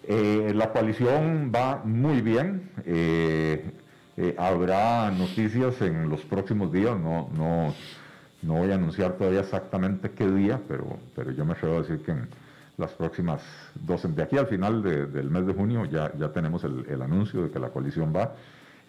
Eh, 0.08 0.52
la 0.54 0.70
coalición 0.70 1.50
va 1.52 1.82
muy 1.84 2.20
bien, 2.20 2.70
eh, 2.84 3.64
eh, 4.16 4.36
habrá 4.38 5.10
noticias 5.10 5.82
en 5.82 6.08
los 6.08 6.20
próximos 6.20 6.72
días, 6.72 6.96
no, 6.96 7.28
no, 7.36 7.74
no 8.42 8.54
voy 8.54 8.70
a 8.70 8.76
anunciar 8.76 9.14
todavía 9.14 9.40
exactamente 9.40 10.10
qué 10.10 10.30
día, 10.30 10.60
pero, 10.68 10.98
pero 11.16 11.32
yo 11.32 11.44
me 11.44 11.54
atrevo 11.54 11.82
decir 11.82 12.04
que 12.04 12.12
en 12.12 12.28
las 12.78 12.92
próximas 12.92 13.42
dos, 13.74 14.02
de 14.14 14.22
aquí 14.22 14.38
al 14.38 14.46
final 14.46 14.80
del 14.80 15.28
mes 15.28 15.44
de 15.44 15.54
junio 15.54 15.84
ya, 15.86 16.12
ya 16.16 16.32
tenemos 16.32 16.62
el, 16.62 17.02
anuncio 17.02 17.42
de 17.42 17.50
que 17.50 17.58
la 17.58 17.70
coalición 17.70 18.12
va. 18.14 18.36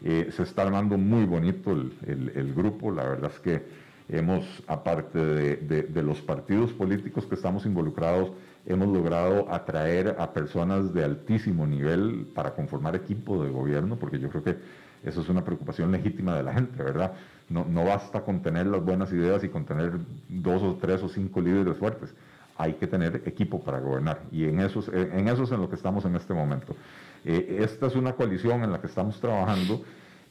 se 0.04 0.44
está 0.44 0.62
armando 0.62 1.00
muy 1.00 1.26
bonito 1.26 1.72
el, 1.72 1.94
el, 2.06 2.32
el 2.36 2.54
grupo, 2.54 2.92
la 2.92 3.06
verdad 3.06 3.32
es 3.34 3.40
que 3.40 3.88
Hemos, 4.10 4.46
aparte 4.68 5.20
de, 5.20 6.02
los 6.02 6.22
partidos 6.22 6.72
políticos 6.72 7.26
que 7.26 7.36
estamos 7.36 7.66
involucrados, 7.66 8.32
hemos 8.68 8.90
logrado 8.90 9.52
atraer 9.52 10.16
a 10.20 10.34
personas 10.34 10.94
de 10.94 11.04
altísimo 11.04 11.66
nivel 11.66 12.28
para 12.36 12.54
conformar 12.54 12.96
equipo 12.96 13.42
de 13.44 13.50
gobierno, 13.50 13.96
porque 13.96 14.20
yo 14.20 14.30
creo 14.30 14.44
que 14.44 14.58
eso 15.04 15.22
es 15.22 15.30
una 15.30 15.44
preocupación 15.44 15.92
legítima 15.92 16.36
de 16.36 16.44
la 16.44 16.54
gente, 16.54 16.84
¿verdad? 16.84 17.14
No, 17.50 17.66
no 17.66 17.86
basta 17.86 18.22
con 18.22 18.42
tener 18.42 18.68
las 18.68 18.84
buenas 18.84 19.12
ideas 19.14 19.44
y 19.44 19.50
con 19.50 19.66
tener 19.66 19.94
dos 20.28 20.62
o 20.64 20.76
tres 20.76 21.02
o 21.02 21.08
cinco 21.08 21.40
líderes 21.40 21.78
fuertes. 21.78 22.14
Hay 22.58 22.74
que 22.74 22.88
tener 22.88 23.22
equipo 23.26 23.62
para 23.62 23.80
gobernar 23.80 24.24
y 24.32 24.46
en 24.46 24.60
eso, 24.60 24.84
en 24.92 25.28
eso 25.30 25.44
es 25.44 25.52
en 25.52 25.62
lo 25.62 25.70
que 25.70 25.76
estamos 25.76 26.04
en 26.06 26.16
este 26.16 26.34
momento. 26.34 26.76
Eh, 27.24 27.60
esta 27.62 27.88
es 27.88 27.96
una 27.96 28.14
coalición 28.14 28.64
en 28.64 28.72
la 28.72 28.82
que 28.82 28.88
estamos 28.88 29.20
trabajando 29.22 29.82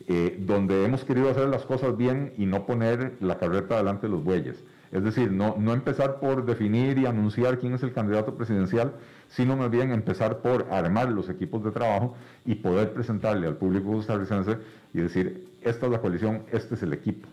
eh, 0.08 0.36
donde 0.40 0.84
hemos 0.84 1.04
querido 1.04 1.30
hacer 1.30 1.48
las 1.48 1.64
cosas 1.64 1.96
bien 1.96 2.32
y 2.36 2.46
no 2.46 2.66
poner 2.66 3.16
la 3.20 3.38
carreta 3.38 3.76
delante 3.76 4.06
de 4.06 4.12
los 4.12 4.22
bueyes. 4.22 4.62
Es 4.92 5.02
decir, 5.02 5.32
no, 5.32 5.56
no 5.58 5.72
empezar 5.72 6.20
por 6.20 6.44
definir 6.44 6.98
y 6.98 7.06
anunciar 7.06 7.58
quién 7.58 7.74
es 7.74 7.82
el 7.82 7.92
candidato 7.92 8.36
presidencial, 8.36 8.94
sino 9.28 9.56
más 9.56 9.70
bien 9.70 9.90
empezar 9.90 10.38
por 10.38 10.68
armar 10.70 11.10
los 11.10 11.28
equipos 11.28 11.64
de 11.64 11.72
trabajo 11.72 12.14
y 12.44 12.54
poder 12.56 12.92
presentarle 12.92 13.46
al 13.46 13.56
público 13.56 13.92
costarricense 13.92 14.58
y 14.94 15.00
decir, 15.00 15.48
esta 15.62 15.86
es 15.86 15.92
la 15.92 16.00
coalición, 16.00 16.44
este 16.52 16.76
es 16.76 16.82
el 16.82 16.92
equipo. 16.92 17.28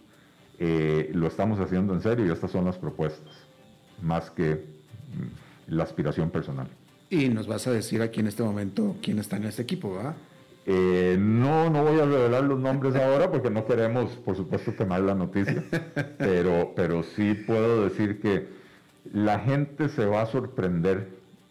Eh, 0.59 1.11
lo 1.13 1.27
estamos 1.27 1.59
haciendo 1.59 1.93
en 1.93 2.01
serio 2.01 2.25
y 2.25 2.31
estas 2.31 2.51
son 2.51 2.65
las 2.65 2.77
propuestas, 2.77 3.33
más 4.01 4.31
que 4.31 4.55
mm, 4.55 5.73
la 5.75 5.83
aspiración 5.83 6.31
personal. 6.31 6.67
Y 7.09 7.29
nos 7.29 7.47
vas 7.47 7.67
a 7.67 7.71
decir 7.71 8.01
aquí 8.01 8.21
en 8.21 8.27
este 8.27 8.41
momento 8.41 8.95
quién 9.01 9.19
está 9.19 9.37
en 9.37 9.45
este 9.45 9.61
equipo, 9.61 9.95
¿verdad? 9.95 10.15
Eh, 10.65 11.17
no, 11.19 11.69
no 11.69 11.83
voy 11.83 11.99
a 11.99 12.05
revelar 12.05 12.43
los 12.43 12.59
nombres 12.59 12.95
ahora 12.95 13.29
porque 13.29 13.49
no 13.49 13.65
queremos, 13.65 14.11
por 14.17 14.37
supuesto, 14.37 14.73
quemar 14.75 15.01
la 15.01 15.13
noticia, 15.13 15.63
pero, 16.17 16.71
pero 16.75 17.03
sí 17.03 17.33
puedo 17.33 17.83
decir 17.83 18.21
que 18.21 18.47
la 19.11 19.39
gente 19.39 19.89
se 19.89 20.05
va 20.05 20.21
a 20.21 20.25
sorprender 20.25 21.09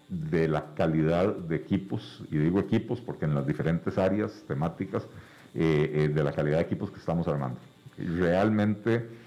de 0.08 0.48
la 0.48 0.74
calidad 0.74 1.34
de 1.34 1.56
equipos, 1.56 2.22
y 2.30 2.38
digo 2.38 2.58
equipos 2.60 3.00
porque 3.00 3.26
en 3.26 3.34
las 3.34 3.46
diferentes 3.46 3.98
áreas 3.98 4.44
temáticas, 4.48 5.06
eh, 5.54 5.90
eh, 5.92 6.08
de 6.08 6.24
la 6.24 6.32
calidad 6.32 6.56
de 6.56 6.62
equipos 6.62 6.90
que 6.90 6.98
estamos 6.98 7.28
armando. 7.28 7.58
Realmente 7.98 9.20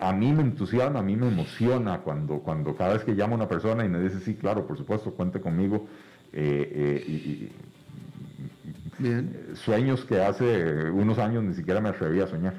a 0.00 0.12
mí 0.12 0.32
me 0.32 0.42
entusiasma, 0.42 1.00
a 1.00 1.02
mí 1.02 1.16
me 1.16 1.26
emociona 1.26 1.98
cuando, 1.98 2.38
cuando 2.38 2.76
cada 2.76 2.92
vez 2.92 3.02
que 3.02 3.12
llamo 3.12 3.34
a 3.34 3.38
una 3.38 3.48
persona 3.48 3.84
y 3.84 3.88
me 3.88 3.98
dice, 3.98 4.20
sí, 4.20 4.34
claro, 4.34 4.66
por 4.66 4.76
supuesto, 4.76 5.10
cuente 5.12 5.40
conmigo. 5.40 5.88
y, 6.32 7.48
Bien. 8.98 9.48
Sueños 9.54 10.04
que 10.04 10.20
hace 10.20 10.90
unos 10.90 11.18
años 11.18 11.42
ni 11.44 11.54
siquiera 11.54 11.80
me 11.80 11.88
atreví 11.88 12.20
a 12.20 12.26
soñar. 12.26 12.54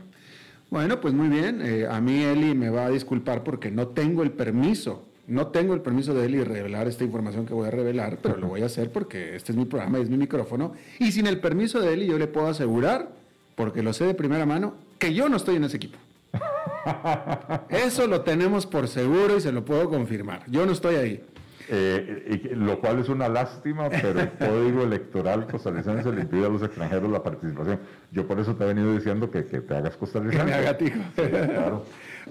Bueno, 0.69 1.00
pues 1.00 1.13
muy 1.13 1.30
bien. 1.30 1.62
Eh, 1.62 1.88
a 1.89 2.02
mí 2.02 2.24
Eli 2.24 2.56
me 2.56 2.69
va 2.69 2.86
a 2.86 2.89
disculpar 2.89 3.43
porque 3.43 3.71
no 3.71 3.88
tengo 3.89 4.24
el 4.24 4.32
permiso. 4.32 5.06
No 5.28 5.48
tengo 5.48 5.74
el 5.74 5.82
permiso 5.82 6.13
de 6.13 6.26
Eli 6.26 6.38
de 6.38 6.45
revelar 6.45 6.88
esta 6.88 7.04
información 7.04 7.45
que 7.45 7.54
voy 7.54 7.67
a 7.67 7.71
revelar, 7.71 8.19
pero 8.21 8.38
lo 8.38 8.48
voy 8.48 8.62
a 8.62 8.67
hacer 8.67 8.91
porque 8.91 9.36
este 9.36 9.52
es 9.52 9.58
mi 9.58 9.65
programa 9.65 9.98
y 9.98 10.04
es 10.04 10.10
mi 10.10 10.17
micrófono. 10.17 10.74
Y 11.00 11.12
sin 11.12 11.26
el 11.26 11.39
permiso 11.39 11.80
de 11.80 11.93
Eli 11.93 12.06
yo 12.06 12.19
le 12.19 12.28
puedo 12.28 12.48
asegurar, 12.48 13.10
porque 13.56 13.82
lo 13.82 13.91
sé 13.93 14.06
de 14.06 14.13
primera 14.13 14.45
mano, 14.45 14.76
que 15.00 15.15
yo 15.15 15.28
no 15.28 15.38
estoy 15.38 15.56
en 15.56 15.63
ese 15.63 15.78
equipo. 15.78 15.98
Eso 17.69 18.06
lo 18.06 18.21
tenemos 18.21 18.67
por 18.67 18.88
seguro 18.88 19.38
y 19.38 19.41
se 19.41 19.52
lo 19.52 19.65
puedo 19.65 19.89
confirmar. 19.89 20.43
Yo 20.48 20.65
no 20.65 20.74
estoy 20.74 20.95
ahí. 20.95 21.24
Eh, 21.67 22.51
lo 22.56 22.80
cual 22.80 22.99
es 22.99 23.10
una 23.10 23.28
lástima, 23.28 23.89
pero 23.89 24.19
el 24.19 24.30
código 24.39 24.84
electoral 24.84 25.47
costarricense 25.47 26.12
le 26.12 26.21
impide 26.21 26.45
a 26.45 26.49
los 26.49 26.62
extranjeros 26.62 27.10
la 27.12 27.23
participación. 27.23 27.80
Yo 28.12 28.28
por 28.28 28.39
eso 28.39 28.56
te 28.56 28.63
he 28.63 28.67
venido 28.67 28.93
diciendo 28.93 29.32
que, 29.32 29.41
te 29.43 29.75
hagas 29.75 29.97
costarricense. 29.97 30.45
Que 30.45 30.51
me 30.51 30.54
haga 30.54 30.78
tico. 30.78 30.99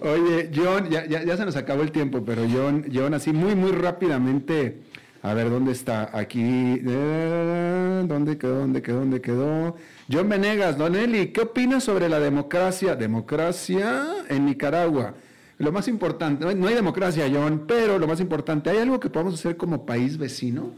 Oye, 0.01 0.51
John, 0.55 0.89
ya, 0.89 1.07
ya, 1.07 1.37
se 1.37 1.45
nos 1.45 1.57
acabó 1.57 1.83
el 1.83 1.93
tiempo, 1.93 2.25
pero 2.25 2.43
John, 2.53 2.87
John, 2.93 3.15
así 3.15 3.33
muy, 3.33 3.55
muy 3.55 3.73
rápidamente, 3.73 4.83
a 5.23 5.35
ver, 5.35 5.51
¿dónde 5.51 5.73
está? 5.73 6.11
Aquí, 6.13 6.83
eh, 6.87 8.05
¿dónde 8.07 8.37
quedó? 8.37 8.59
¿Dónde 8.59 8.83
quedó? 8.83 8.99
¿Dónde 8.99 9.21
quedó? 9.21 9.77
John 10.11 10.29
Venegas, 10.29 10.77
Don 10.77 10.95
Eli, 10.95 11.29
¿qué 11.29 11.43
opinas 11.43 11.85
sobre 11.85 12.09
la 12.09 12.21
democracia? 12.21 12.95
Democracia 12.95 14.05
en 14.29 14.47
Nicaragua. 14.47 15.15
Lo 15.59 15.71
más 15.71 15.87
importante, 15.89 16.55
no 16.55 16.67
hay 16.67 16.75
democracia, 16.75 17.31
John, 17.33 17.65
pero 17.67 17.99
lo 17.99 18.07
más 18.07 18.21
importante, 18.21 18.71
¿hay 18.71 18.79
algo 18.79 18.99
que 18.99 19.09
podamos 19.09 19.35
hacer 19.35 19.57
como 19.57 19.87
país 19.87 20.19
vecino? 20.19 20.73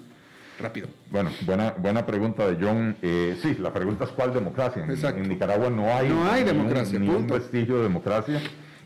Rápido. 0.59 0.89
Bueno, 1.11 1.31
buena, 1.45 1.73
buena 1.73 2.07
pregunta 2.07 2.47
de 2.47 2.65
John. 2.65 2.97
Eh, 3.03 3.39
sí, 3.43 3.57
la 3.61 3.73
pregunta 3.73 4.05
es 4.05 4.11
cuál 4.11 4.33
democracia. 4.33 4.85
En, 4.85 5.29
Nicaragua 5.29 5.69
no 5.69 5.95
hay, 5.95 6.09
no 6.09 6.31
hay 6.31 6.45
democracia, 6.45 6.99
ningún 6.99 7.27
vestigio 7.27 7.77
de 7.77 7.83
democracia. 7.83 8.41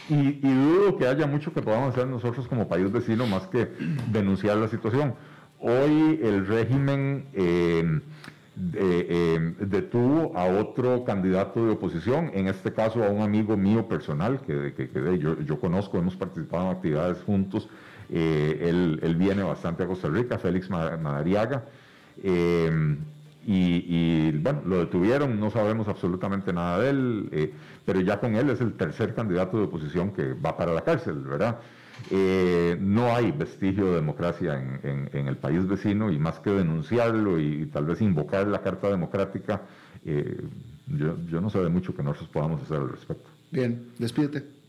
Y, 0.09 0.33
dudo 0.41 0.99
que 0.99 1.07
haya 1.07 1.27
mucho 1.27 1.53
que 1.53 1.63
podamos 1.63 1.95
hacer 1.95 2.09
nosotros 2.09 2.49
como 2.49 2.69
país 2.69 2.91
vecino 2.91 3.27
más 3.27 3.47
que 3.47 3.69
denunciar 4.11 4.57
la 4.57 4.69
situación. 4.69 5.15
Hoy 5.61 6.19
el 6.23 6.47
régimen 6.47 7.27
eh, 7.35 8.01
eh, 8.75 9.55
detuvo 9.59 10.37
a 10.37 10.47
otro 10.47 11.05
candidato 11.05 11.65
de 11.65 11.73
oposición, 11.73 12.31
en 12.35 12.49
este 12.49 12.73
caso 12.73 13.05
a 13.05 13.09
un 13.09 13.23
amigo 13.23 13.57
mío 13.57 13.87
personal 13.89 14.41
que, 14.41 14.75
que, 14.75 15.19
yo, 15.19 15.61
conozco, 15.61 15.99
hemos 15.99 16.17
participado 16.17 16.71
en 16.71 16.77
actividades 16.77 17.19
juntos, 17.23 17.69
él, 18.09 18.99
él, 19.03 19.15
viene 19.17 19.43
bastante 19.43 19.85
a 19.85 19.87
Costa 19.87 20.09
Rica, 20.09 20.39
Félix 20.39 20.69
Madariaga. 20.69 21.65
Y, 23.47 24.31
bueno, 24.39 24.63
lo 24.67 24.79
detuvieron, 24.81 25.41
no 25.41 25.51
sabemos 25.51 25.89
absolutamente 25.89 26.53
nada 26.53 26.79
de 26.81 26.91
él, 26.91 27.29
eh, 27.33 27.53
pero 27.85 28.01
ya 28.01 28.21
con 28.21 28.37
él 28.37 28.51
es 28.51 28.61
el 28.61 28.75
tercer 28.75 29.15
candidato 29.15 29.57
de 29.57 29.65
oposición 29.65 30.13
que 30.13 30.35
va 30.35 30.57
para 30.57 30.73
la 30.73 30.83
cárcel, 30.83 31.21
¿verdad? 31.21 31.59
Eh, 32.11 32.77
no 32.81 33.15
hay 33.15 33.31
vestigio 33.33 33.87
de 33.87 33.95
democracia 33.97 34.55
en, 34.83 35.11
el 35.13 35.37
país 35.37 35.67
vecino 35.67 36.11
y 36.11 36.19
más 36.19 36.41
que 36.41 36.51
denunciarlo 36.51 37.39
y, 37.39 37.67
tal 37.67 37.87
vez 37.87 38.01
invocar 38.01 38.47
la 38.47 38.63
Carta 38.63 38.89
Democrática, 38.89 39.63
eh, 40.05 40.41
yo, 40.87 41.17
yo 41.29 41.41
no 41.41 41.51
sé 41.51 41.61
de 41.61 41.69
mucho 41.69 41.95
que 41.95 42.03
nosotros 42.03 42.31
podamos 42.31 42.63
hacer 42.63 42.79
al 42.79 42.91
respecto. 42.91 43.29
Bien, 43.51 43.91
despídete. 43.99 44.61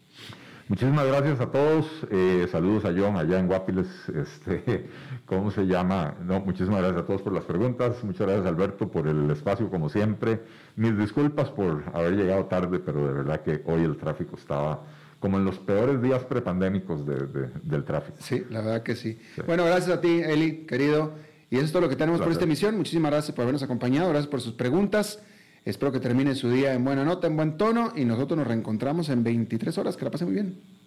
Muchísimas 0.71 1.05
gracias 1.05 1.41
a 1.41 1.51
todos. 1.51 1.85
Eh, 2.11 2.47
saludos 2.49 2.85
a 2.85 2.93
John 2.95 3.17
allá 3.17 3.39
en 3.39 3.47
Guapiles. 3.47 3.87
Este, 4.07 4.87
¿Cómo 5.25 5.51
se 5.51 5.67
llama? 5.67 6.15
No, 6.25 6.39
muchísimas 6.39 6.79
gracias 6.79 7.03
a 7.03 7.05
todos 7.05 7.21
por 7.21 7.33
las 7.33 7.43
preguntas. 7.43 8.01
Muchas 8.05 8.25
gracias 8.25 8.45
Alberto 8.45 8.87
por 8.87 9.05
el 9.05 9.29
espacio 9.31 9.69
como 9.69 9.89
siempre. 9.89 10.39
Mis 10.77 10.97
disculpas 10.97 11.49
por 11.49 11.83
haber 11.93 12.13
llegado 12.13 12.45
tarde, 12.45 12.79
pero 12.79 13.05
de 13.05 13.13
verdad 13.13 13.41
que 13.41 13.61
hoy 13.65 13.83
el 13.83 13.97
tráfico 13.97 14.37
estaba 14.37 14.83
como 15.21 15.37
en 15.37 15.45
los 15.45 15.59
peores 15.59 16.01
días 16.01 16.25
prepandémicos 16.25 17.05
del 17.05 17.83
tráfico. 17.85 18.17
Sí, 18.19 18.43
la 18.49 18.59
verdad 18.59 18.83
que 18.83 18.95
sí. 18.95 19.17
Bueno, 19.45 19.63
gracias 19.63 19.97
a 19.97 20.01
ti, 20.01 20.19
Eli, 20.19 20.65
querido. 20.65 21.13
Y 21.49 21.57
eso 21.57 21.65
es 21.65 21.71
todo 21.71 21.83
lo 21.83 21.89
que 21.89 21.95
tenemos 21.95 22.19
por 22.19 22.31
esta 22.31 22.45
emisión. 22.45 22.75
Muchísimas 22.75 23.11
gracias 23.11 23.35
por 23.35 23.43
habernos 23.43 23.61
acompañado. 23.61 24.09
Gracias 24.09 24.27
por 24.27 24.41
sus 24.41 24.53
preguntas. 24.53 25.21
Espero 25.63 25.91
que 25.91 25.99
termine 25.99 26.33
su 26.33 26.49
día 26.49 26.73
en 26.73 26.83
buena 26.83 27.05
nota, 27.05 27.27
en 27.27 27.37
buen 27.37 27.55
tono 27.55 27.93
y 27.95 28.03
nosotros 28.03 28.35
nos 28.35 28.47
reencontramos 28.47 29.09
en 29.09 29.23
23 29.23 29.77
horas. 29.77 29.95
Que 29.95 30.05
la 30.05 30.11
pasen 30.11 30.27
muy 30.27 30.33
bien. 30.33 30.80